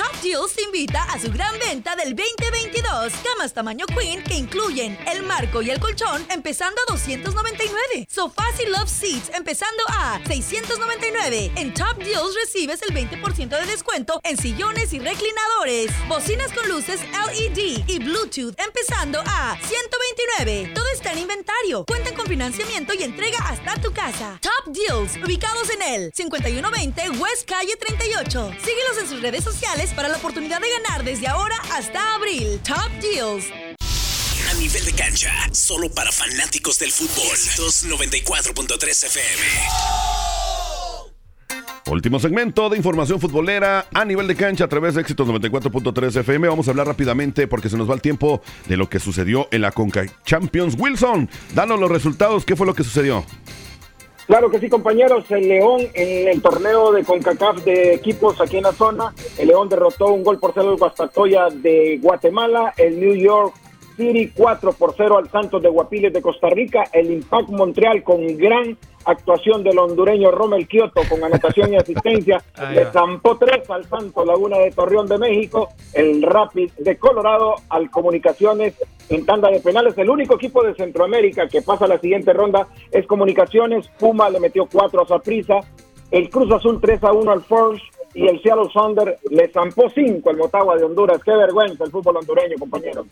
Top 0.00 0.22
Deals 0.22 0.54
te 0.54 0.62
invita 0.62 1.02
a 1.02 1.20
su 1.20 1.30
gran 1.30 1.58
venta 1.58 1.94
del 1.94 2.16
2022. 2.16 3.12
Camas 3.22 3.52
tamaño 3.52 3.84
queen 3.84 4.22
que 4.22 4.32
incluyen 4.34 4.98
el 5.12 5.22
marco 5.24 5.60
y 5.60 5.68
el 5.68 5.78
colchón 5.78 6.24
empezando 6.30 6.80
a 6.88 6.92
299. 6.92 8.06
Sofás 8.08 8.58
y 8.64 8.70
love 8.70 8.88
seats 8.88 9.30
empezando 9.34 9.82
a 9.88 10.18
699. 10.26 11.52
En 11.56 11.74
Top 11.74 11.98
Deals 11.98 12.34
recibes 12.34 12.80
el 12.80 12.94
20% 12.94 13.48
de 13.50 13.66
descuento 13.66 14.22
en 14.24 14.38
sillones 14.38 14.94
y 14.94 15.00
reclinadores. 15.00 15.90
Bocinas 16.08 16.50
con 16.54 16.66
luces 16.70 17.02
LED 17.02 17.84
y 17.86 17.98
Bluetooth 17.98 18.58
empezando 18.58 19.20
a 19.26 19.58
129. 19.60 20.72
Todo 20.74 20.88
está 20.94 21.12
en 21.12 21.18
inventario. 21.18 21.84
Cuentan 21.84 22.14
con 22.14 22.26
financiamiento 22.26 22.94
y 22.94 23.02
entrega 23.02 23.38
hasta 23.40 23.74
tu 23.82 23.92
casa. 23.92 24.40
Top 24.40 24.74
Deals, 24.74 25.18
ubicados 25.22 25.68
en 25.68 25.82
el 25.82 26.12
5120 26.14 27.10
West 27.18 27.46
Calle 27.46 27.76
38. 27.76 28.54
Síguelos 28.64 28.98
en 28.98 29.06
sus 29.06 29.20
redes 29.20 29.44
sociales 29.44 29.89
para 29.92 30.08
la 30.08 30.16
oportunidad 30.16 30.60
de 30.60 30.68
ganar 30.70 31.04
desde 31.04 31.26
ahora 31.26 31.56
hasta 31.72 32.14
abril. 32.14 32.60
Top 32.64 32.90
Deals. 33.00 33.46
A 34.50 34.54
nivel 34.54 34.84
de 34.84 34.92
cancha, 34.92 35.32
solo 35.52 35.90
para 35.90 36.10
fanáticos 36.10 36.78
del 36.78 36.90
fútbol. 36.90 37.26
Éxitos 37.32 37.86
94.3 37.86 39.04
FM. 39.06 40.40
Último 41.86 42.20
segmento 42.20 42.68
de 42.68 42.76
información 42.76 43.20
futbolera 43.20 43.86
a 43.92 44.04
nivel 44.04 44.28
de 44.28 44.36
cancha 44.36 44.64
a 44.64 44.68
través 44.68 44.94
de 44.94 45.00
éxitos 45.00 45.26
94.3 45.26 46.20
FM. 46.20 46.48
Vamos 46.48 46.68
a 46.68 46.70
hablar 46.70 46.86
rápidamente 46.86 47.48
porque 47.48 47.68
se 47.68 47.76
nos 47.76 47.90
va 47.90 47.94
el 47.94 48.00
tiempo 48.00 48.42
de 48.68 48.76
lo 48.76 48.88
que 48.88 49.00
sucedió 49.00 49.48
en 49.50 49.62
la 49.62 49.72
Conca 49.72 50.04
Champions. 50.24 50.76
Wilson, 50.78 51.28
danos 51.54 51.80
los 51.80 51.90
resultados. 51.90 52.44
¿Qué 52.44 52.54
fue 52.54 52.66
lo 52.66 52.74
que 52.74 52.84
sucedió? 52.84 53.24
Claro 54.30 54.48
que 54.48 54.60
sí, 54.60 54.68
compañeros. 54.68 55.28
El 55.32 55.48
León 55.48 55.80
en 55.92 56.28
el 56.28 56.40
torneo 56.40 56.92
de 56.92 57.02
CONCACAF 57.02 57.64
de 57.64 57.94
equipos 57.94 58.40
aquí 58.40 58.58
en 58.58 58.62
la 58.62 58.70
zona. 58.70 59.12
El 59.36 59.48
León 59.48 59.68
derrotó 59.68 60.12
un 60.12 60.22
gol 60.22 60.38
por 60.38 60.52
cero 60.54 60.70
al 60.70 60.76
Guastatoya 60.76 61.48
de 61.52 61.98
Guatemala. 62.00 62.72
El 62.76 63.00
New 63.00 63.16
York 63.16 63.52
City 64.00 64.32
4 64.34 64.72
por 64.72 64.94
0 64.96 65.18
al 65.18 65.28
Santos 65.28 65.62
de 65.62 65.68
Guapiles 65.68 66.10
de 66.10 66.22
Costa 66.22 66.48
Rica. 66.48 66.84
El 66.90 67.10
Impact 67.10 67.50
Montreal 67.50 68.02
con 68.02 68.26
gran 68.38 68.78
actuación 69.04 69.62
del 69.62 69.78
hondureño 69.78 70.30
Romel 70.30 70.66
Kioto 70.66 71.02
con 71.06 71.22
anotación 71.22 71.74
y 71.74 71.76
asistencia. 71.76 72.42
Le 72.72 72.86
zampó 72.86 73.36
3 73.36 73.68
al 73.68 73.84
Santos 73.84 74.26
Laguna 74.26 74.56
de 74.56 74.70
Torreón 74.70 75.06
de 75.06 75.18
México. 75.18 75.68
El 75.92 76.22
Rapid 76.22 76.72
de 76.78 76.96
Colorado 76.96 77.56
al 77.68 77.90
Comunicaciones 77.90 78.74
en 79.10 79.26
tanda 79.26 79.50
de 79.50 79.60
penales. 79.60 79.96
El 79.98 80.08
único 80.08 80.36
equipo 80.36 80.62
de 80.62 80.74
Centroamérica 80.74 81.46
que 81.46 81.60
pasa 81.60 81.84
a 81.84 81.88
la 81.88 81.98
siguiente 81.98 82.32
ronda 82.32 82.68
es 82.90 83.06
Comunicaciones. 83.06 83.86
Puma 83.98 84.30
le 84.30 84.40
metió 84.40 84.66
4 84.66 85.02
a 85.02 85.06
Saprissa. 85.06 85.60
El 86.10 86.30
Cruz 86.30 86.50
Azul 86.50 86.80
3 86.80 87.04
a 87.04 87.12
1 87.12 87.30
al 87.30 87.42
Forge 87.42 87.82
y 88.14 88.26
el 88.26 88.42
Seattle 88.42 88.68
Saunders 88.72 89.12
le 89.30 89.48
zampó 89.48 89.88
5 89.94 90.28
al 90.30 90.36
Motagua 90.36 90.76
de 90.76 90.84
Honduras. 90.84 91.20
Qué 91.24 91.32
vergüenza 91.32 91.84
el 91.84 91.90
fútbol 91.90 92.16
hondureño, 92.16 92.56
compañero. 92.58 93.06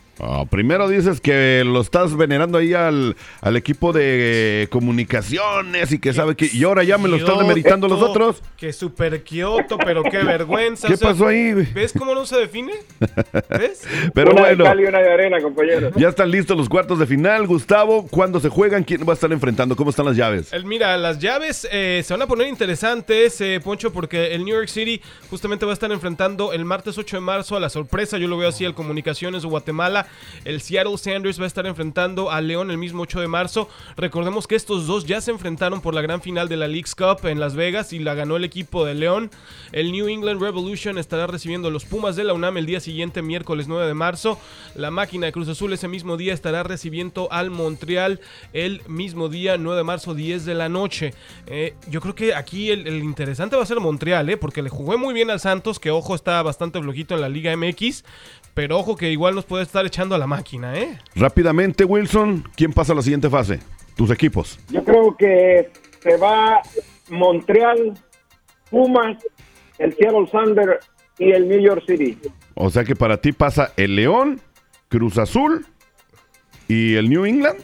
Primero 0.50 0.88
dices 0.88 1.20
que 1.20 1.62
lo 1.64 1.80
estás 1.80 2.16
venerando 2.16 2.58
ahí 2.58 2.74
al, 2.74 3.16
al 3.40 3.56
equipo 3.56 3.92
de 3.92 4.66
comunicaciones 4.70 5.92
y 5.92 5.98
que 5.98 6.12
sabe 6.12 6.34
que... 6.36 6.48
Y 6.52 6.64
ahora 6.64 6.82
ya 6.84 6.98
me 6.98 7.08
lo 7.08 7.16
están 7.16 7.38
demeritando 7.38 7.88
los 7.88 8.02
otros. 8.02 8.42
Que 8.56 8.72
super 8.72 9.22
Kioto, 9.22 9.78
pero 9.78 10.02
qué 10.02 10.18
vergüenza. 10.24 10.88
¿Qué 10.88 10.94
O 10.94 10.96
sea, 10.96 11.10
pasó 11.10 11.26
ahí? 11.28 11.52
¿Ves 11.74 11.92
cómo 11.96 12.14
no 12.14 12.26
se 12.26 12.36
define? 12.36 12.72
¿Ves? 13.50 13.86
Pero 14.14 14.32
una 14.32 14.40
bueno, 14.40 14.64
de 14.64 14.70
cal 14.70 14.80
y 14.80 14.84
una 14.84 14.98
de 15.00 15.12
arena, 15.12 15.40
compañero. 15.40 15.90
ya 15.96 16.08
están 16.08 16.30
listos 16.30 16.56
los 16.56 16.68
cuartos 16.68 16.98
de 16.98 17.06
final. 17.06 17.46
Gustavo, 17.46 18.06
¿cuándo 18.08 18.40
se 18.40 18.48
juegan? 18.48 18.82
¿Quién 18.84 19.02
va 19.06 19.12
a 19.12 19.14
estar 19.14 19.30
enfrentando? 19.32 19.76
¿Cómo 19.76 19.90
están 19.90 20.06
las 20.06 20.16
llaves? 20.16 20.52
El- 20.52 20.64
mira, 20.64 20.96
las 20.96 21.18
llaves 21.18 21.68
eh, 21.70 22.02
se 22.04 22.14
van 22.14 22.22
a 22.22 22.26
poner 22.26 22.48
interesantes, 22.48 23.40
eh, 23.40 23.60
Poncho, 23.62 23.92
porque 23.92 24.34
el 24.34 24.44
New 24.44 24.54
York 24.56 24.68
City 24.68 24.87
justamente 25.30 25.66
va 25.66 25.72
a 25.72 25.74
estar 25.74 25.92
enfrentando 25.92 26.52
el 26.52 26.64
martes 26.64 26.98
8 26.98 27.16
de 27.16 27.20
marzo 27.20 27.56
a 27.56 27.60
la 27.60 27.68
sorpresa, 27.68 28.18
yo 28.18 28.28
lo 28.28 28.38
veo 28.38 28.48
así, 28.48 28.64
el 28.64 28.74
Comunicaciones 28.74 29.42
de 29.42 29.48
Guatemala. 29.48 30.06
El 30.44 30.60
Seattle 30.60 30.98
Sanders 30.98 31.40
va 31.40 31.44
a 31.44 31.46
estar 31.46 31.66
enfrentando 31.66 32.30
a 32.30 32.40
León 32.40 32.70
el 32.70 32.78
mismo 32.78 33.02
8 33.02 33.20
de 33.20 33.28
marzo. 33.28 33.68
Recordemos 33.96 34.46
que 34.46 34.54
estos 34.54 34.86
dos 34.86 35.06
ya 35.06 35.20
se 35.20 35.30
enfrentaron 35.30 35.80
por 35.80 35.94
la 35.94 36.02
gran 36.02 36.22
final 36.22 36.48
de 36.48 36.56
la 36.56 36.68
League's 36.68 36.94
Cup 36.94 37.26
en 37.26 37.40
Las 37.40 37.54
Vegas 37.54 37.92
y 37.92 37.98
la 37.98 38.14
ganó 38.14 38.36
el 38.36 38.44
equipo 38.44 38.84
de 38.84 38.94
León. 38.94 39.30
El 39.72 39.92
New 39.92 40.08
England 40.08 40.40
Revolution 40.40 40.98
estará 40.98 41.26
recibiendo 41.26 41.70
los 41.70 41.84
Pumas 41.84 42.16
de 42.16 42.24
la 42.24 42.34
UNAM 42.34 42.56
el 42.58 42.66
día 42.66 42.80
siguiente, 42.80 43.22
miércoles 43.22 43.68
9 43.68 43.86
de 43.86 43.94
marzo. 43.94 44.38
La 44.74 44.90
máquina 44.90 45.26
de 45.26 45.32
Cruz 45.32 45.48
Azul 45.48 45.72
ese 45.72 45.88
mismo 45.88 46.16
día 46.16 46.34
estará 46.34 46.62
recibiendo 46.62 47.28
al 47.30 47.50
Montreal 47.50 48.20
el 48.52 48.82
mismo 48.88 49.28
día, 49.28 49.56
9 49.58 49.78
de 49.78 49.84
marzo, 49.84 50.14
10 50.14 50.44
de 50.44 50.54
la 50.54 50.68
noche. 50.68 51.14
Eh, 51.46 51.74
yo 51.88 52.00
creo 52.00 52.14
que 52.14 52.34
aquí 52.34 52.70
el, 52.70 52.86
el 52.86 53.02
interesante 53.02 53.56
va 53.56 53.62
a 53.62 53.66
ser 53.66 53.80
Montreal, 53.80 54.28
eh, 54.30 54.36
porque 54.36 54.62
le 54.62 54.70
jugué 54.78 54.96
muy 54.96 55.12
bien 55.12 55.28
al 55.30 55.40
Santos, 55.40 55.78
que 55.80 55.90
ojo 55.90 56.14
está 56.14 56.40
bastante 56.42 56.80
flojito 56.80 57.14
en 57.14 57.20
la 57.20 57.28
Liga 57.28 57.54
MX. 57.56 58.04
Pero 58.54 58.78
ojo 58.78 58.96
que 58.96 59.10
igual 59.10 59.34
nos 59.34 59.44
puede 59.44 59.62
estar 59.64 59.84
echando 59.86 60.14
a 60.14 60.18
la 60.18 60.26
máquina, 60.26 60.76
¿eh? 60.78 60.98
Rápidamente, 61.14 61.84
Wilson, 61.84 62.44
¿quién 62.56 62.72
pasa 62.72 62.92
a 62.92 62.96
la 62.96 63.02
siguiente 63.02 63.28
fase? 63.28 63.60
Tus 63.96 64.10
equipos. 64.10 64.58
Yo 64.70 64.82
creo 64.84 65.16
que 65.16 65.70
se 66.02 66.16
va 66.16 66.60
Montreal, 67.08 67.94
Pumas, 68.70 69.16
el 69.78 69.94
Seattle 69.96 70.28
Sander 70.30 70.78
y 71.18 71.30
el 71.32 71.48
New 71.48 71.60
York 71.60 71.82
City. 71.86 72.16
O 72.54 72.70
sea 72.70 72.84
que 72.84 72.94
para 72.94 73.20
ti 73.20 73.32
pasa 73.32 73.72
el 73.76 73.96
León, 73.96 74.40
Cruz 74.88 75.18
Azul 75.18 75.66
y 76.68 76.94
el 76.94 77.10
New 77.10 77.24
England. 77.24 77.58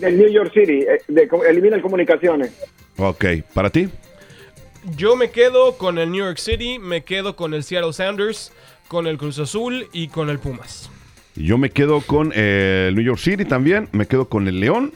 El 0.00 0.18
New 0.18 0.28
York 0.28 0.52
City, 0.52 0.80
eh, 0.82 0.98
de- 1.08 1.28
elimina 1.48 1.76
el 1.76 1.82
comunicaciones. 1.82 2.52
Ok, 2.96 3.24
¿para 3.54 3.70
ti? 3.70 3.88
Yo 4.96 5.16
me 5.16 5.30
quedo 5.30 5.78
con 5.78 5.98
el 5.98 6.10
New 6.10 6.24
York 6.24 6.36
City, 6.36 6.78
me 6.78 7.04
quedo 7.04 7.36
con 7.36 7.54
el 7.54 7.64
Seattle 7.64 7.94
Sounders, 7.94 8.52
con 8.86 9.06
el 9.06 9.16
Cruz 9.16 9.38
Azul 9.38 9.88
y 9.92 10.08
con 10.08 10.28
el 10.28 10.38
Pumas. 10.38 10.90
Yo 11.36 11.56
me 11.56 11.70
quedo 11.70 12.02
con 12.02 12.32
eh, 12.34 12.86
el 12.88 12.94
New 12.94 13.02
York 13.02 13.18
City 13.18 13.46
también, 13.46 13.88
me 13.92 14.06
quedo 14.06 14.28
con 14.28 14.46
el 14.46 14.60
León, 14.60 14.92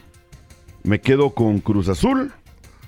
me 0.83 1.01
quedo 1.01 1.31
con 1.31 1.61
Cruz 1.61 1.89
Azul 1.89 2.33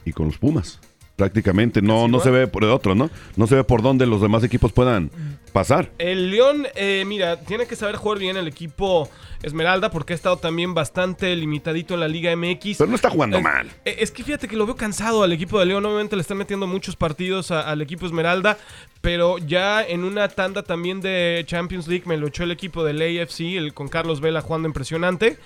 y 0.05 0.13
con 0.13 0.27
los 0.27 0.37
Pumas. 0.37 0.79
Prácticamente 1.21 1.83
no, 1.83 2.09
no 2.09 2.19
se 2.21 2.31
ve 2.31 2.47
por 2.47 2.65
el 2.65 2.71
otro, 2.71 2.95
¿no? 2.95 3.11
No 3.37 3.47
se 3.47 3.55
ve 3.55 3.63
por 3.65 3.83
dónde 3.83 4.07
los 4.07 4.23
demás 4.23 4.43
equipos 4.43 4.73
puedan 4.73 5.11
pasar. 5.53 5.91
El 5.99 6.31
León, 6.31 6.67
eh, 6.75 7.05
mira, 7.07 7.39
tiene 7.41 7.67
que 7.67 7.77
saber 7.77 7.97
jugar 7.97 8.19
bien 8.19 8.37
el 8.39 8.49
equipo 8.49 9.09
Esmeralda 9.43 9.91
porque 9.91 10.13
ha 10.15 10.17
estado 10.17 10.39
también 10.39 10.73
bastante 10.75 11.35
limitadito 11.37 11.93
en 11.95 12.01
la 12.01 12.09
Liga 12.09 12.31
MX. 12.35 12.79
Pero 12.79 12.89
no 12.91 12.97
está 12.97 13.11
jugando 13.11 13.37
Es- 13.39 13.43
mal. 13.43 13.69
eh, 13.85 13.97
Es 13.99 14.11
que 14.11 14.25
fíjate 14.25 14.49
que 14.49 14.57
lo 14.57 14.65
veo 14.65 14.77
cansado 14.77 15.23
al 15.23 15.33
equipo 15.33 15.59
de 15.59 15.67
León. 15.67 15.85
Obviamente 15.85 16.17
le 16.17 16.23
están 16.23 16.39
metiendo 16.39 16.67
muchos 16.67 16.97
partidos 16.97 17.51
a- 17.51 17.61
al 17.71 17.83
equipo 17.83 18.07
Esmeralda, 18.07 18.57
pero 19.03 19.37
ya 19.39 19.83
en 19.83 20.05
una 20.05 20.29
tanda 20.29 20.63
también 20.63 21.01
de 21.03 21.43
Champions 21.47 21.87
League 21.87 22.05
me 22.07 22.17
lo 22.17 22.29
echó 22.29 22.45
el 22.45 22.51
equipo 22.51 22.83
del 22.83 23.01
AFC, 23.03 23.57
el, 23.59 23.75
con 23.75 23.89
Carlos 23.89 24.21
Vela 24.23 24.41
jugando 24.41 24.69
impresionante. 24.69 25.39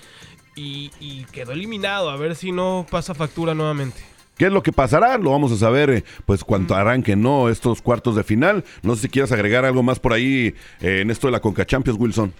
Y, 0.57 0.89
y 1.01 1.25
quedó 1.33 1.51
eliminado. 1.51 2.09
A 2.09 2.15
ver 2.15 2.33
si 2.35 2.53
no 2.53 2.85
pasa 2.89 3.13
factura 3.13 3.53
nuevamente. 3.53 3.99
¿Qué 4.37 4.45
es 4.45 4.51
lo 4.51 4.63
que 4.63 4.71
pasará? 4.71 5.17
Lo 5.17 5.31
vamos 5.31 5.51
a 5.51 5.57
saber 5.57 5.89
eh, 5.89 6.03
pues 6.25 6.43
cuando 6.43 6.75
arranquen 6.75 7.21
¿no? 7.21 7.49
estos 7.49 7.81
cuartos 7.81 8.15
de 8.15 8.23
final. 8.23 8.63
No 8.83 8.95
sé 8.95 9.03
si 9.03 9.09
quieras 9.09 9.31
agregar 9.31 9.65
algo 9.65 9.83
más 9.83 9.99
por 9.99 10.13
ahí 10.13 10.53
eh, 10.81 11.01
en 11.01 11.11
esto 11.11 11.27
de 11.27 11.31
la 11.31 11.39
Conca 11.39 11.65
Champions, 11.65 11.99
Wilson. 11.99 12.33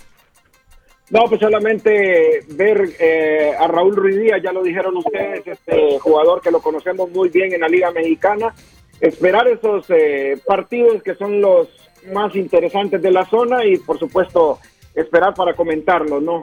No, 1.11 1.25
pues 1.25 1.39
solamente 1.39 2.39
ver 2.49 2.95
eh, 2.99 3.51
a 3.57 3.67
Raúl 3.67 3.95
Ruiz 3.95 4.19
Díaz, 4.19 4.41
ya 4.41 4.51
lo 4.51 4.63
dijeron 4.63 4.97
ustedes, 4.97 5.45
este 5.45 5.99
jugador 5.99 6.41
que 6.41 6.49
lo 6.49 6.61
conocemos 6.61 7.11
muy 7.11 7.29
bien 7.29 7.53
en 7.53 7.61
la 7.61 7.67
Liga 7.67 7.91
Mexicana. 7.91 8.55
Esperar 8.99 9.47
esos 9.47 9.85
eh, 9.89 10.39
partidos 10.47 11.03
que 11.03 11.13
son 11.13 11.41
los 11.41 11.67
más 12.11 12.35
interesantes 12.35 13.01
de 13.01 13.11
la 13.11 13.25
zona 13.25 13.63
y, 13.65 13.77
por 13.77 13.99
supuesto, 13.99 14.57
esperar 14.95 15.35
para 15.35 15.53
comentarlos, 15.53 16.23
¿no? 16.23 16.41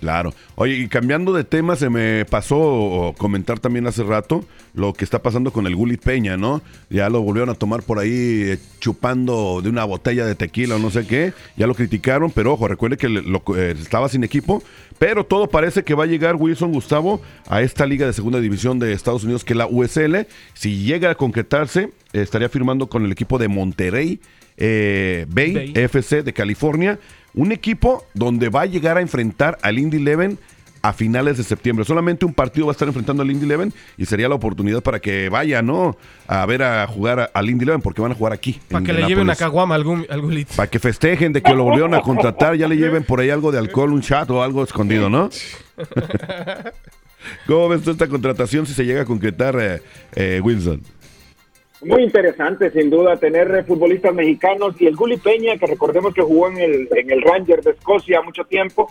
Claro. 0.00 0.34
Oye, 0.56 0.74
y 0.74 0.88
cambiando 0.88 1.32
de 1.32 1.42
tema, 1.44 1.74
se 1.74 1.88
me 1.88 2.24
pasó 2.26 3.14
comentar 3.16 3.58
también 3.58 3.86
hace 3.86 4.02
rato 4.02 4.44
lo 4.74 4.92
que 4.92 5.04
está 5.04 5.22
pasando 5.22 5.52
con 5.52 5.66
el 5.66 5.74
Gulit 5.74 6.02
Peña, 6.02 6.36
¿no? 6.36 6.60
Ya 6.90 7.08
lo 7.08 7.22
volvieron 7.22 7.48
a 7.48 7.54
tomar 7.54 7.82
por 7.82 7.98
ahí 7.98 8.10
eh, 8.12 8.58
chupando 8.78 9.60
de 9.62 9.70
una 9.70 9.84
botella 9.84 10.26
de 10.26 10.34
tequila 10.34 10.76
o 10.76 10.78
no 10.78 10.90
sé 10.90 11.06
qué. 11.06 11.32
Ya 11.56 11.66
lo 11.66 11.74
criticaron, 11.74 12.30
pero 12.30 12.52
ojo, 12.52 12.68
recuerde 12.68 12.98
que 12.98 13.08
lo- 13.08 13.42
eh, 13.56 13.74
estaba 13.80 14.08
sin 14.10 14.22
equipo. 14.22 14.62
Pero 14.98 15.24
todo 15.24 15.48
parece 15.48 15.82
que 15.82 15.94
va 15.94 16.04
a 16.04 16.06
llegar 16.06 16.36
Wilson 16.36 16.72
Gustavo 16.72 17.22
a 17.48 17.62
esta 17.62 17.86
liga 17.86 18.06
de 18.06 18.12
segunda 18.12 18.38
división 18.40 18.78
de 18.78 18.92
Estados 18.92 19.24
Unidos, 19.24 19.44
que 19.44 19.54
es 19.54 19.56
la 19.58 19.66
USL. 19.66 20.26
Si 20.54 20.84
llega 20.84 21.10
a 21.10 21.14
concretarse, 21.14 21.90
estaría 22.12 22.48
firmando 22.50 22.88
con 22.88 23.04
el 23.04 23.12
equipo 23.12 23.38
de 23.38 23.48
Monterrey 23.48 24.20
eh, 24.58 25.26
Bay, 25.28 25.52
Bay. 25.52 25.72
FC 25.74 26.22
de 26.22 26.32
California. 26.32 26.98
Un 27.36 27.52
equipo 27.52 28.04
donde 28.14 28.48
va 28.48 28.62
a 28.62 28.66
llegar 28.66 28.96
a 28.96 29.00
enfrentar 29.00 29.58
al 29.62 29.78
Indy 29.78 29.98
Eleven 29.98 30.38
a 30.82 30.92
finales 30.92 31.36
de 31.36 31.42
septiembre. 31.42 31.84
Solamente 31.84 32.24
un 32.24 32.32
partido 32.32 32.66
va 32.66 32.70
a 32.70 32.74
estar 32.74 32.86
enfrentando 32.88 33.22
al 33.22 33.30
Indy 33.30 33.44
Eleven 33.44 33.72
y 33.98 34.06
sería 34.06 34.28
la 34.28 34.36
oportunidad 34.36 34.82
para 34.82 35.00
que 35.00 35.28
vaya, 35.28 35.60
¿no? 35.60 35.96
A 36.28 36.46
ver 36.46 36.62
a 36.62 36.86
jugar 36.86 37.30
al 37.34 37.50
Indy 37.50 37.64
Eleven 37.64 37.82
porque 37.82 38.00
van 38.02 38.12
a 38.12 38.14
jugar 38.14 38.32
aquí. 38.32 38.60
Para 38.70 38.84
que 38.84 38.92
le 38.92 39.06
lleven 39.06 39.28
a 39.28 39.36
Caguama 39.36 39.74
al, 39.74 39.84
Gum- 39.84 40.06
al 40.08 40.20
Gulit. 40.22 40.48
Para 40.54 40.70
que 40.70 40.78
festejen 40.78 41.32
de 41.32 41.42
que 41.42 41.52
lo 41.54 41.64
volvieron 41.64 41.92
a 41.94 42.00
contratar, 42.00 42.54
ya 42.56 42.68
le 42.68 42.76
lleven 42.76 43.02
por 43.04 43.20
ahí 43.20 43.30
algo 43.30 43.52
de 43.52 43.58
alcohol, 43.58 43.92
un 43.92 44.00
chat 44.00 44.30
o 44.30 44.42
algo 44.42 44.62
escondido, 44.64 45.10
¿no? 45.10 45.28
¿Cómo 47.46 47.68
ves 47.68 47.82
tú 47.82 47.90
esta 47.90 48.06
contratación 48.06 48.66
si 48.66 48.72
se 48.74 48.84
llega 48.84 49.02
a 49.02 49.04
concretar, 49.04 49.56
eh, 49.60 49.82
eh, 50.14 50.40
Wilson? 50.42 50.80
Muy 51.82 52.02
interesante, 52.04 52.70
sin 52.70 52.88
duda, 52.88 53.16
tener 53.18 53.64
futbolistas 53.64 54.14
mexicanos 54.14 54.74
y 54.80 54.86
el 54.86 54.96
Guli 54.96 55.18
Peña, 55.18 55.58
que 55.58 55.66
recordemos 55.66 56.14
que 56.14 56.22
jugó 56.22 56.48
en 56.48 56.56
el, 56.56 56.88
en 56.96 57.10
el 57.10 57.20
Ranger 57.20 57.60
de 57.62 57.72
Escocia 57.72 58.22
mucho 58.22 58.44
tiempo, 58.44 58.90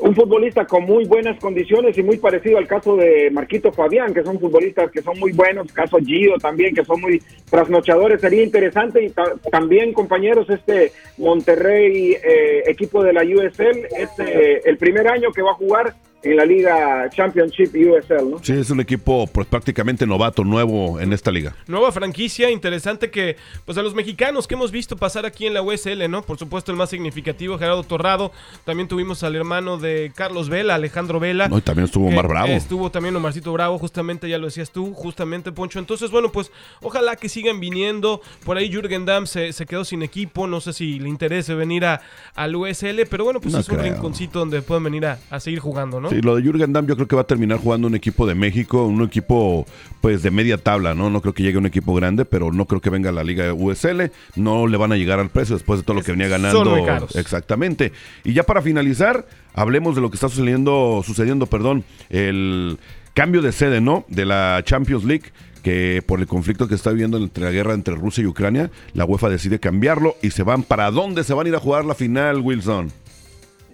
un 0.00 0.14
futbolista 0.14 0.64
con 0.64 0.84
muy 0.84 1.04
buenas 1.04 1.38
condiciones 1.38 1.96
y 1.98 2.02
muy 2.02 2.16
parecido 2.16 2.56
al 2.56 2.66
caso 2.66 2.96
de 2.96 3.30
Marquito 3.30 3.70
Fabián, 3.70 4.14
que 4.14 4.24
son 4.24 4.40
futbolistas 4.40 4.90
que 4.90 5.02
son 5.02 5.18
muy 5.20 5.32
buenos, 5.32 5.70
caso 5.72 5.98
Gio 5.98 6.38
también, 6.38 6.74
que 6.74 6.84
son 6.86 7.02
muy 7.02 7.22
trasnochadores, 7.50 8.20
sería 8.22 8.42
interesante 8.42 9.04
y 9.04 9.10
ta- 9.10 9.34
también, 9.50 9.92
compañeros, 9.92 10.48
este 10.48 10.90
Monterrey, 11.18 12.12
eh, 12.14 12.62
equipo 12.66 13.02
de 13.04 13.12
la 13.12 13.22
USL, 13.22 13.86
es 13.98 14.08
eh, 14.18 14.62
el 14.64 14.78
primer 14.78 15.06
año 15.06 15.30
que 15.32 15.42
va 15.42 15.50
a 15.50 15.54
jugar 15.54 15.94
en 16.22 16.36
la 16.36 16.44
Liga 16.44 17.08
Championship 17.10 17.70
USL, 17.74 18.30
¿no? 18.30 18.38
Sí, 18.42 18.52
es 18.52 18.70
un 18.70 18.80
equipo 18.80 19.26
pues, 19.26 19.46
prácticamente 19.46 20.06
novato, 20.06 20.44
nuevo 20.44 21.00
en 21.00 21.12
esta 21.12 21.30
liga. 21.30 21.54
Nueva 21.66 21.90
franquicia, 21.92 22.50
interesante 22.50 23.10
que, 23.10 23.36
pues 23.64 23.76
a 23.78 23.82
los 23.82 23.94
mexicanos 23.94 24.46
que 24.46 24.54
hemos 24.54 24.70
visto 24.70 24.96
pasar 24.96 25.26
aquí 25.26 25.46
en 25.46 25.54
la 25.54 25.62
USL, 25.62 26.08
¿no? 26.08 26.22
Por 26.22 26.38
supuesto, 26.38 26.70
el 26.70 26.78
más 26.78 26.90
significativo, 26.90 27.58
Gerardo 27.58 27.82
Torrado. 27.82 28.32
También 28.64 28.88
tuvimos 28.88 29.22
al 29.22 29.34
hermano 29.34 29.78
de 29.78 30.12
Carlos 30.14 30.48
Vela, 30.48 30.76
Alejandro 30.76 31.18
Vela. 31.18 31.48
No, 31.48 31.58
y 31.58 31.62
también 31.62 31.86
estuvo 31.86 32.06
Omar 32.06 32.28
Bravo. 32.28 32.48
Estuvo 32.48 32.90
también 32.90 33.16
Omarcito 33.16 33.52
Bravo, 33.52 33.78
justamente, 33.78 34.28
ya 34.28 34.38
lo 34.38 34.46
decías 34.46 34.70
tú, 34.70 34.94
justamente, 34.94 35.50
Poncho. 35.50 35.78
Entonces, 35.78 36.10
bueno, 36.10 36.30
pues 36.30 36.52
ojalá 36.80 37.16
que 37.16 37.28
sigan 37.28 37.58
viniendo. 37.58 38.20
Por 38.44 38.56
ahí 38.56 38.70
Jürgen 38.70 39.04
Damm 39.04 39.26
se, 39.26 39.52
se 39.52 39.66
quedó 39.66 39.84
sin 39.84 40.02
equipo, 40.02 40.46
no 40.46 40.60
sé 40.60 40.72
si 40.72 41.00
le 41.00 41.08
interese 41.08 41.54
venir 41.54 41.84
a, 41.84 42.00
al 42.34 42.54
USL, 42.54 43.06
pero 43.10 43.24
bueno, 43.24 43.40
pues 43.40 43.54
No 43.54 43.60
es 43.60 43.68
un 43.68 43.78
rinconcito 43.78 44.38
donde 44.38 44.62
pueden 44.62 44.84
venir 44.84 45.06
a, 45.06 45.18
a 45.30 45.40
seguir 45.40 45.58
jugando, 45.58 46.00
¿no? 46.00 46.11
Sí, 46.12 46.20
lo 46.22 46.36
de 46.36 46.42
Jürgen 46.42 46.72
Damm 46.72 46.86
yo 46.86 46.96
creo 46.96 47.08
que 47.08 47.16
va 47.16 47.22
a 47.22 47.26
terminar 47.26 47.58
jugando 47.58 47.86
un 47.86 47.94
equipo 47.94 48.26
de 48.26 48.34
México, 48.34 48.84
un 48.84 49.02
equipo 49.02 49.66
pues 50.00 50.22
de 50.22 50.30
media 50.30 50.58
tabla, 50.58 50.94
¿no? 50.94 51.10
No 51.10 51.20
creo 51.20 51.32
que 51.32 51.42
llegue 51.42 51.58
un 51.58 51.66
equipo 51.66 51.94
grande, 51.94 52.24
pero 52.24 52.52
no 52.52 52.66
creo 52.66 52.80
que 52.80 52.90
venga 52.90 53.10
a 53.10 53.12
la 53.12 53.24
Liga 53.24 53.52
USL, 53.54 54.10
no 54.36 54.66
le 54.66 54.76
van 54.76 54.92
a 54.92 54.96
llegar 54.96 55.20
al 55.20 55.30
precio 55.30 55.54
después 55.56 55.80
de 55.80 55.84
todo 55.84 55.96
lo 55.96 56.02
que 56.02 56.12
venía 56.12 56.28
ganando. 56.28 56.64
muy 56.64 56.84
caros. 56.84 57.16
Exactamente. 57.16 57.92
Y 58.24 58.32
ya 58.32 58.42
para 58.42 58.62
finalizar, 58.62 59.26
hablemos 59.54 59.94
de 59.94 60.00
lo 60.00 60.10
que 60.10 60.16
está 60.16 60.28
sucediendo, 60.28 61.02
sucediendo, 61.04 61.46
perdón, 61.46 61.84
el 62.10 62.78
cambio 63.14 63.42
de 63.42 63.52
sede, 63.52 63.80
¿no? 63.80 64.04
De 64.08 64.26
la 64.26 64.62
Champions 64.64 65.04
League 65.04 65.32
que 65.62 66.02
por 66.04 66.20
el 66.20 66.26
conflicto 66.26 66.68
que 66.68 66.74
está 66.74 66.90
viviendo 66.90 67.16
entre 67.16 67.44
la 67.44 67.50
guerra 67.50 67.74
entre 67.74 67.94
Rusia 67.94 68.22
y 68.22 68.26
Ucrania, 68.26 68.70
la 68.94 69.04
UEFA 69.04 69.28
decide 69.28 69.60
cambiarlo 69.60 70.16
y 70.20 70.30
se 70.32 70.42
van 70.42 70.64
para 70.64 70.90
dónde 70.90 71.24
se 71.24 71.34
van 71.34 71.46
a 71.46 71.48
ir 71.50 71.54
a 71.54 71.60
jugar 71.60 71.84
la 71.84 71.94
final, 71.94 72.40
Wilson. 72.40 72.92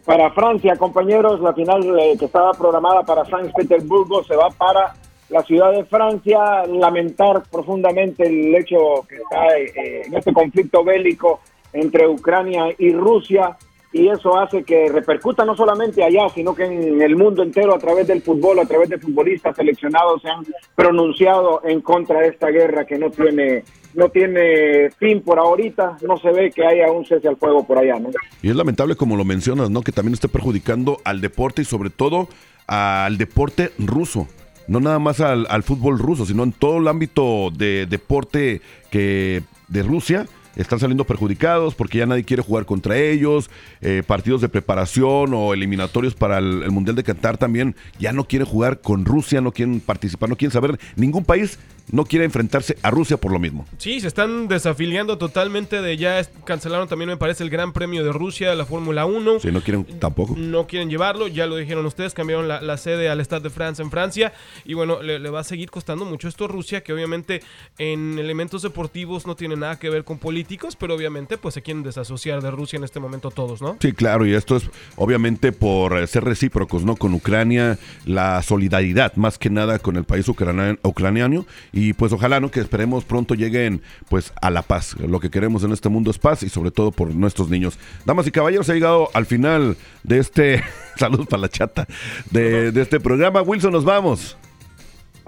Para 0.08 0.30
Francia, 0.30 0.74
compañeros, 0.76 1.38
la 1.40 1.52
final 1.52 1.82
eh, 2.00 2.16
que 2.18 2.24
estaba 2.24 2.52
programada 2.52 3.02
para 3.02 3.26
San 3.26 3.52
Petersburgo 3.52 4.24
se 4.24 4.34
va 4.36 4.48
para 4.48 4.94
la 5.28 5.42
ciudad 5.42 5.70
de 5.70 5.84
Francia. 5.84 6.64
Lamentar 6.66 7.42
profundamente 7.52 8.26
el 8.26 8.54
hecho 8.54 9.06
que 9.06 9.16
está 9.16 9.58
eh, 9.58 10.06
en 10.06 10.14
este 10.14 10.32
conflicto 10.32 10.82
bélico 10.82 11.40
entre 11.74 12.08
Ucrania 12.08 12.74
y 12.78 12.90
Rusia. 12.94 13.58
Y 13.92 14.09
eso 14.09 14.38
hace 14.38 14.64
que 14.64 14.88
repercuta 14.88 15.44
no 15.44 15.57
solamente 15.57 16.05
allá, 16.05 16.29
sino 16.35 16.55
que 16.55 16.64
en 16.64 17.01
el 17.01 17.16
mundo 17.16 17.42
entero 17.42 17.74
a 17.74 17.79
través 17.79 18.07
del 18.07 18.20
fútbol, 18.20 18.59
a 18.59 18.66
través 18.66 18.90
de 18.90 18.98
futbolistas 18.98 19.57
seleccionados 19.57 20.20
se 20.20 20.29
han 20.29 20.44
pronunciado 20.74 21.62
en 21.64 21.81
contra 21.81 22.20
de 22.20 22.29
esta 22.29 22.48
guerra 22.48 22.85
que 22.85 22.98
no 22.98 23.11
tiene 23.11 23.64
no 23.94 24.11
tiene 24.11 24.90
fin 24.98 25.22
por 25.22 25.38
ahorita, 25.38 25.96
no 26.07 26.18
se 26.18 26.31
ve 26.31 26.51
que 26.55 26.64
haya 26.64 26.92
un 26.92 27.05
cese 27.07 27.27
al 27.27 27.37
fuego 27.37 27.66
por 27.66 27.79
allá, 27.79 27.98
¿no? 27.98 28.11
Y 28.42 28.51
es 28.51 28.55
lamentable, 28.55 28.94
como 28.94 29.16
lo 29.16 29.24
mencionas, 29.24 29.70
¿no? 29.70 29.81
Que 29.81 29.92
también 29.92 30.14
esté 30.14 30.29
perjudicando 30.29 30.98
al 31.05 31.20
deporte 31.20 31.62
y 31.62 31.64
sobre 31.64 31.90
todo 31.90 32.29
al 32.66 33.16
deporte 33.16 33.72
ruso. 33.79 34.29
No 34.68 34.81
nada 34.81 34.98
más 34.98 35.20
al, 35.20 35.46
al 35.48 35.62
fútbol 35.62 35.98
ruso, 35.98 36.27
sino 36.27 36.42
en 36.42 36.53
todo 36.53 36.79
el 36.79 36.88
ámbito 36.88 37.51
de 37.51 37.87
deporte 37.87 38.61
que 38.90 39.42
de 39.68 39.83
Rusia 39.83 40.27
están 40.58 40.78
saliendo 40.78 41.04
perjudicados 41.04 41.74
porque 41.74 41.98
ya 41.98 42.06
nadie 42.06 42.24
quiere 42.24 42.42
jugar 42.42 42.66
contra 42.66 42.98
ellos, 42.98 43.50
eh, 43.80 44.02
partidos 44.06 44.42
de 44.42 44.50
preparación 44.50 45.32
o 45.32 45.54
eliminatorios 45.54 46.14
para 46.14 46.38
el, 46.38 46.62
el 46.62 46.70
Mundial 46.70 46.96
de 46.96 47.04
Qatar 47.04 47.38
también 47.38 47.74
ya 47.98 48.12
no 48.12 48.24
quieren 48.24 48.46
jugar 48.46 48.80
con 48.80 49.06
Rusia, 49.06 49.40
no 49.40 49.52
quieren 49.52 49.80
participar, 49.80 50.28
no 50.28 50.36
quieren 50.36 50.52
saber, 50.52 50.78
ningún 50.96 51.24
país 51.24 51.58
no 51.90 52.05
quiere 52.05 52.24
enfrentarse 52.24 52.77
a 52.83 52.90
Rusia 52.90 53.16
por 53.16 53.33
lo 53.33 53.38
mismo. 53.38 53.66
Sí, 53.79 54.01
se 54.01 54.07
están 54.09 54.48
desafiliando 54.48 55.18
totalmente 55.18 55.81
de 55.83 55.96
ya 55.96 56.22
cancelaron 56.44 56.88
también 56.88 57.09
me 57.11 57.16
parece 57.16 57.42
el 57.44 57.51
Gran 57.51 57.72
Premio 57.72 58.05
de 58.05 58.12
Rusia, 58.12 58.55
la 58.55 58.64
Fórmula 58.66 59.07
1. 59.07 59.40
Si 59.40 59.51
no 59.53 59.61
quieren 59.62 59.85
tampoco. 59.98 60.35
No 60.37 60.66
quieren 60.66 60.90
llevarlo, 60.90 61.29
ya 61.29 61.46
lo 61.46 61.57
dijeron 61.57 61.85
ustedes, 61.87 62.14
cambiaron 62.14 62.48
la, 62.48 62.61
la 62.61 62.77
sede 62.77 63.09
al 63.09 63.20
Stade 63.20 63.42
de 63.44 63.51
France 63.51 63.83
en 63.83 63.90
Francia 63.90 64.33
y 64.64 64.74
bueno, 64.74 65.03
le, 65.03 65.18
le 65.18 65.31
va 65.31 65.40
a 65.40 65.44
seguir 65.44 65.70
costando 65.70 66.05
mucho 66.05 66.29
esto 66.29 66.44
a 66.44 66.48
Rusia, 66.48 66.83
que 66.83 66.92
obviamente 66.92 67.42
en 67.79 68.18
elementos 68.18 68.62
deportivos 68.62 69.27
no 69.27 69.37
tiene 69.37 69.57
nada 69.57 69.79
que 69.79 69.90
ver 69.90 70.05
con 70.05 70.18
políticos, 70.18 70.77
pero 70.77 70.94
obviamente 70.94 71.38
pues 71.38 71.55
se 71.55 71.62
quieren 71.62 71.83
desasociar 71.83 72.42
de 72.42 72.51
Rusia 72.51 72.77
en 72.77 72.85
este 72.85 73.01
momento 73.01 73.31
todos, 73.31 73.62
¿no? 73.62 73.77
Sí, 73.81 73.92
claro, 73.92 74.27
y 74.27 74.35
esto 74.35 74.57
es 74.57 74.68
obviamente 74.96 75.53
por 75.53 75.98
eh, 75.98 76.07
ser 76.07 76.24
recíprocos, 76.24 76.85
¿no? 76.85 76.96
Con 76.96 77.14
Ucrania, 77.14 77.79
la 78.05 78.42
solidaridad 78.42 79.14
más 79.16 79.38
que 79.38 79.51
nada 79.51 79.79
con 79.79 79.96
el 79.96 80.05
país 80.05 80.29
ucrania- 80.29 80.79
ucraniano 80.83 81.46
y 81.72 81.77
pues 81.96 82.12
ojalá, 82.12 82.40
¿no? 82.40 82.50
Que 82.50 82.60
esperemos 82.60 83.04
pronto 83.04 83.34
lleguen 83.34 83.82
pues 84.08 84.32
a 84.40 84.50
la 84.50 84.62
paz. 84.62 84.96
Lo 84.98 85.20
que 85.20 85.30
queremos 85.30 85.64
en 85.64 85.72
este 85.72 85.88
mundo 85.88 86.10
es 86.10 86.18
paz 86.18 86.42
y 86.42 86.48
sobre 86.48 86.70
todo 86.70 86.92
por 86.92 87.14
nuestros 87.14 87.48
niños. 87.50 87.78
Damas 88.04 88.26
y 88.26 88.30
caballeros, 88.30 88.68
ha 88.70 88.74
llegado 88.74 89.08
al 89.14 89.26
final 89.26 89.76
de 90.02 90.18
este, 90.18 90.62
saludos 90.96 91.26
para 91.26 91.42
la 91.42 91.48
chata, 91.48 91.86
de, 92.30 92.72
de 92.72 92.82
este 92.82 93.00
programa. 93.00 93.42
Wilson, 93.42 93.72
nos 93.72 93.84
vamos. 93.84 94.36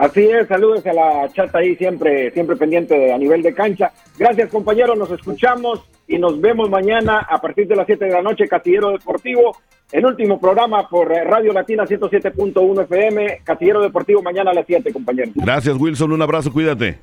Así 0.01 0.23
es, 0.23 0.49
saludos 0.49 0.87
a 0.87 0.95
la 0.95 1.31
chata 1.31 1.59
ahí 1.59 1.77
siempre, 1.77 2.31
siempre 2.31 2.57
pendiente 2.57 3.13
a 3.13 3.19
nivel 3.19 3.43
de 3.43 3.53
cancha. 3.53 3.93
Gracias 4.19 4.49
compañeros, 4.49 4.97
nos 4.97 5.11
escuchamos 5.11 5.85
y 6.09 6.17
nos 6.19 6.41
vemos 6.41 6.71
mañana 6.71 7.19
a 7.19 7.39
partir 7.39 7.69
de 7.69 7.77
las 7.77 7.85
7 7.85 8.07
de 8.07 8.11
la 8.11 8.23
noche, 8.23 8.49
Castillero 8.49 8.93
Deportivo, 8.93 9.59
el 9.93 10.07
último 10.07 10.41
programa 10.41 10.89
por 10.89 11.13
eh, 11.13 11.25
Radio 11.25 11.53
Latina 11.53 11.85
107.1 11.85 12.83
FM, 12.85 13.41
Castillero 13.45 13.81
Deportivo 13.81 14.23
mañana 14.23 14.51
a 14.51 14.55
las 14.55 14.67
7, 14.67 14.93
compañeros. 14.93 15.35
Gracias, 15.35 15.77
Wilson, 15.77 16.13
un 16.13 16.23
abrazo, 16.23 16.53
cuídate. 16.53 16.99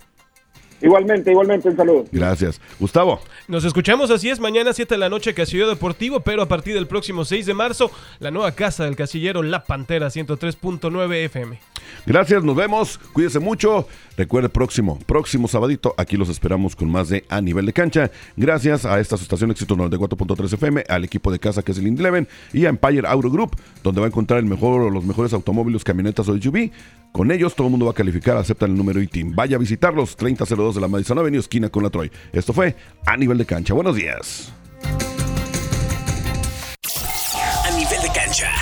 Igualmente, 0.81 1.31
igualmente, 1.31 1.69
un 1.69 1.77
saludo. 1.77 2.05
Gracias. 2.11 2.61
Gustavo. 2.79 3.19
Nos 3.47 3.65
escuchamos 3.65 4.11
así 4.11 4.29
es 4.29 4.39
mañana 4.39 4.73
7 4.73 4.93
de 4.93 4.99
la 4.99 5.09
noche 5.09 5.33
Casillero 5.33 5.69
Deportivo, 5.69 6.19
pero 6.19 6.41
a 6.41 6.47
partir 6.47 6.73
del 6.73 6.87
próximo 6.87 7.25
6 7.25 7.45
de 7.45 7.53
marzo, 7.53 7.91
la 8.19 8.31
nueva 8.31 8.51
casa 8.51 8.83
del 8.83 8.95
casillero 8.95 9.41
La 9.41 9.63
Pantera 9.63 10.07
103.9 10.07 11.15
FM. 11.25 11.59
Gracias, 12.05 12.43
nos 12.43 12.55
vemos. 12.55 12.97
Cuídese 13.13 13.39
mucho. 13.39 13.87
Recuerde, 14.17 14.49
próximo, 14.49 14.97
próximo 15.05 15.47
sabadito, 15.47 15.93
aquí 15.95 16.17
los 16.17 16.29
esperamos 16.29 16.75
con 16.75 16.89
más 16.89 17.07
de 17.09 17.23
A 17.29 17.39
Nivel 17.39 17.67
de 17.67 17.73
Cancha. 17.73 18.09
Gracias 18.35 18.83
a 18.85 18.99
esta 18.99 19.15
estación 19.15 19.51
Éxito 19.51 19.75
94.3 19.75 20.53
FM, 20.53 20.83
al 20.89 21.03
equipo 21.03 21.31
de 21.31 21.37
casa 21.37 21.61
que 21.61 21.71
es 21.71 21.77
el 21.77 21.87
Indeleven 21.87 22.27
y 22.51 22.65
a 22.65 22.69
Empire 22.69 23.07
Auto 23.07 23.29
Group, 23.29 23.55
donde 23.83 24.01
va 24.01 24.07
a 24.07 24.09
encontrar 24.09 24.39
el 24.39 24.45
mejor, 24.45 24.91
los 24.91 25.03
mejores 25.03 25.33
automóviles, 25.33 25.83
camionetas 25.83 26.27
o 26.29 26.35
SUV. 26.35 26.71
Con 27.11 27.31
ellos 27.31 27.55
todo 27.55 27.67
el 27.67 27.71
mundo 27.71 27.85
va 27.85 27.91
a 27.91 27.95
calificar, 27.95 28.37
aceptan 28.37 28.71
el 28.71 28.77
número 28.77 29.01
ITIM. 29.01 29.35
Vaya 29.35 29.55
a 29.55 29.59
visitarlos, 29.59 30.15
3002 30.15 30.75
de 30.75 30.81
la 30.81 30.87
Madison 30.87 31.17
Avenue, 31.17 31.39
esquina 31.39 31.69
con 31.69 31.83
la 31.83 31.89
Troy. 31.89 32.11
Esto 32.31 32.53
fue 32.53 32.75
A 33.05 33.17
Nivel 33.17 33.37
de 33.37 33.45
Cancha. 33.45 33.73
Buenos 33.73 33.95
días. 33.95 34.53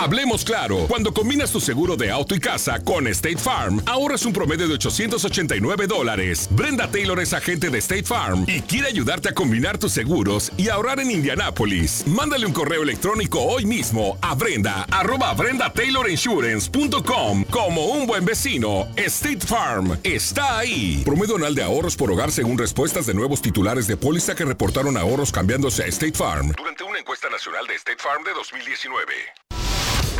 Hablemos 0.00 0.44
claro, 0.46 0.86
cuando 0.88 1.12
combinas 1.12 1.52
tu 1.52 1.60
seguro 1.60 1.94
de 1.94 2.10
auto 2.10 2.34
y 2.34 2.40
casa 2.40 2.82
con 2.82 3.06
State 3.08 3.36
Farm, 3.36 3.82
ahorras 3.84 4.24
un 4.24 4.32
promedio 4.32 4.66
de 4.66 4.72
889 4.72 5.86
dólares. 5.86 6.48
Brenda 6.52 6.90
Taylor 6.90 7.20
es 7.20 7.34
agente 7.34 7.68
de 7.68 7.76
State 7.80 8.04
Farm 8.04 8.46
y 8.48 8.62
quiere 8.62 8.88
ayudarte 8.88 9.28
a 9.28 9.34
combinar 9.34 9.76
tus 9.76 9.92
seguros 9.92 10.52
y 10.56 10.70
ahorrar 10.70 11.00
en 11.00 11.10
Indianápolis. 11.10 12.06
Mándale 12.06 12.46
un 12.46 12.54
correo 12.54 12.82
electrónico 12.82 13.42
hoy 13.42 13.66
mismo 13.66 14.16
a 14.22 14.34
brenda 14.34 14.86
arroba 14.90 15.34
brendataylorinsurance.com 15.34 17.44
como 17.50 17.84
un 17.84 18.06
buen 18.06 18.24
vecino. 18.24 18.88
State 18.96 19.46
Farm 19.46 19.98
está 20.02 20.60
ahí. 20.60 21.02
Promedio 21.04 21.36
anual 21.36 21.54
de 21.54 21.62
ahorros 21.62 21.94
por 21.94 22.10
hogar 22.10 22.32
según 22.32 22.56
respuestas 22.56 23.04
de 23.04 23.12
nuevos 23.12 23.42
titulares 23.42 23.86
de 23.86 23.98
póliza 23.98 24.34
que 24.34 24.46
reportaron 24.46 24.96
ahorros 24.96 25.30
cambiándose 25.30 25.82
a 25.82 25.86
State 25.88 26.16
Farm 26.16 26.54
durante 26.56 26.84
una 26.84 27.00
encuesta 27.00 27.28
nacional 27.28 27.66
de 27.66 27.74
State 27.74 27.98
Farm 28.00 28.24
de 28.24 28.32
2019. 28.32 29.49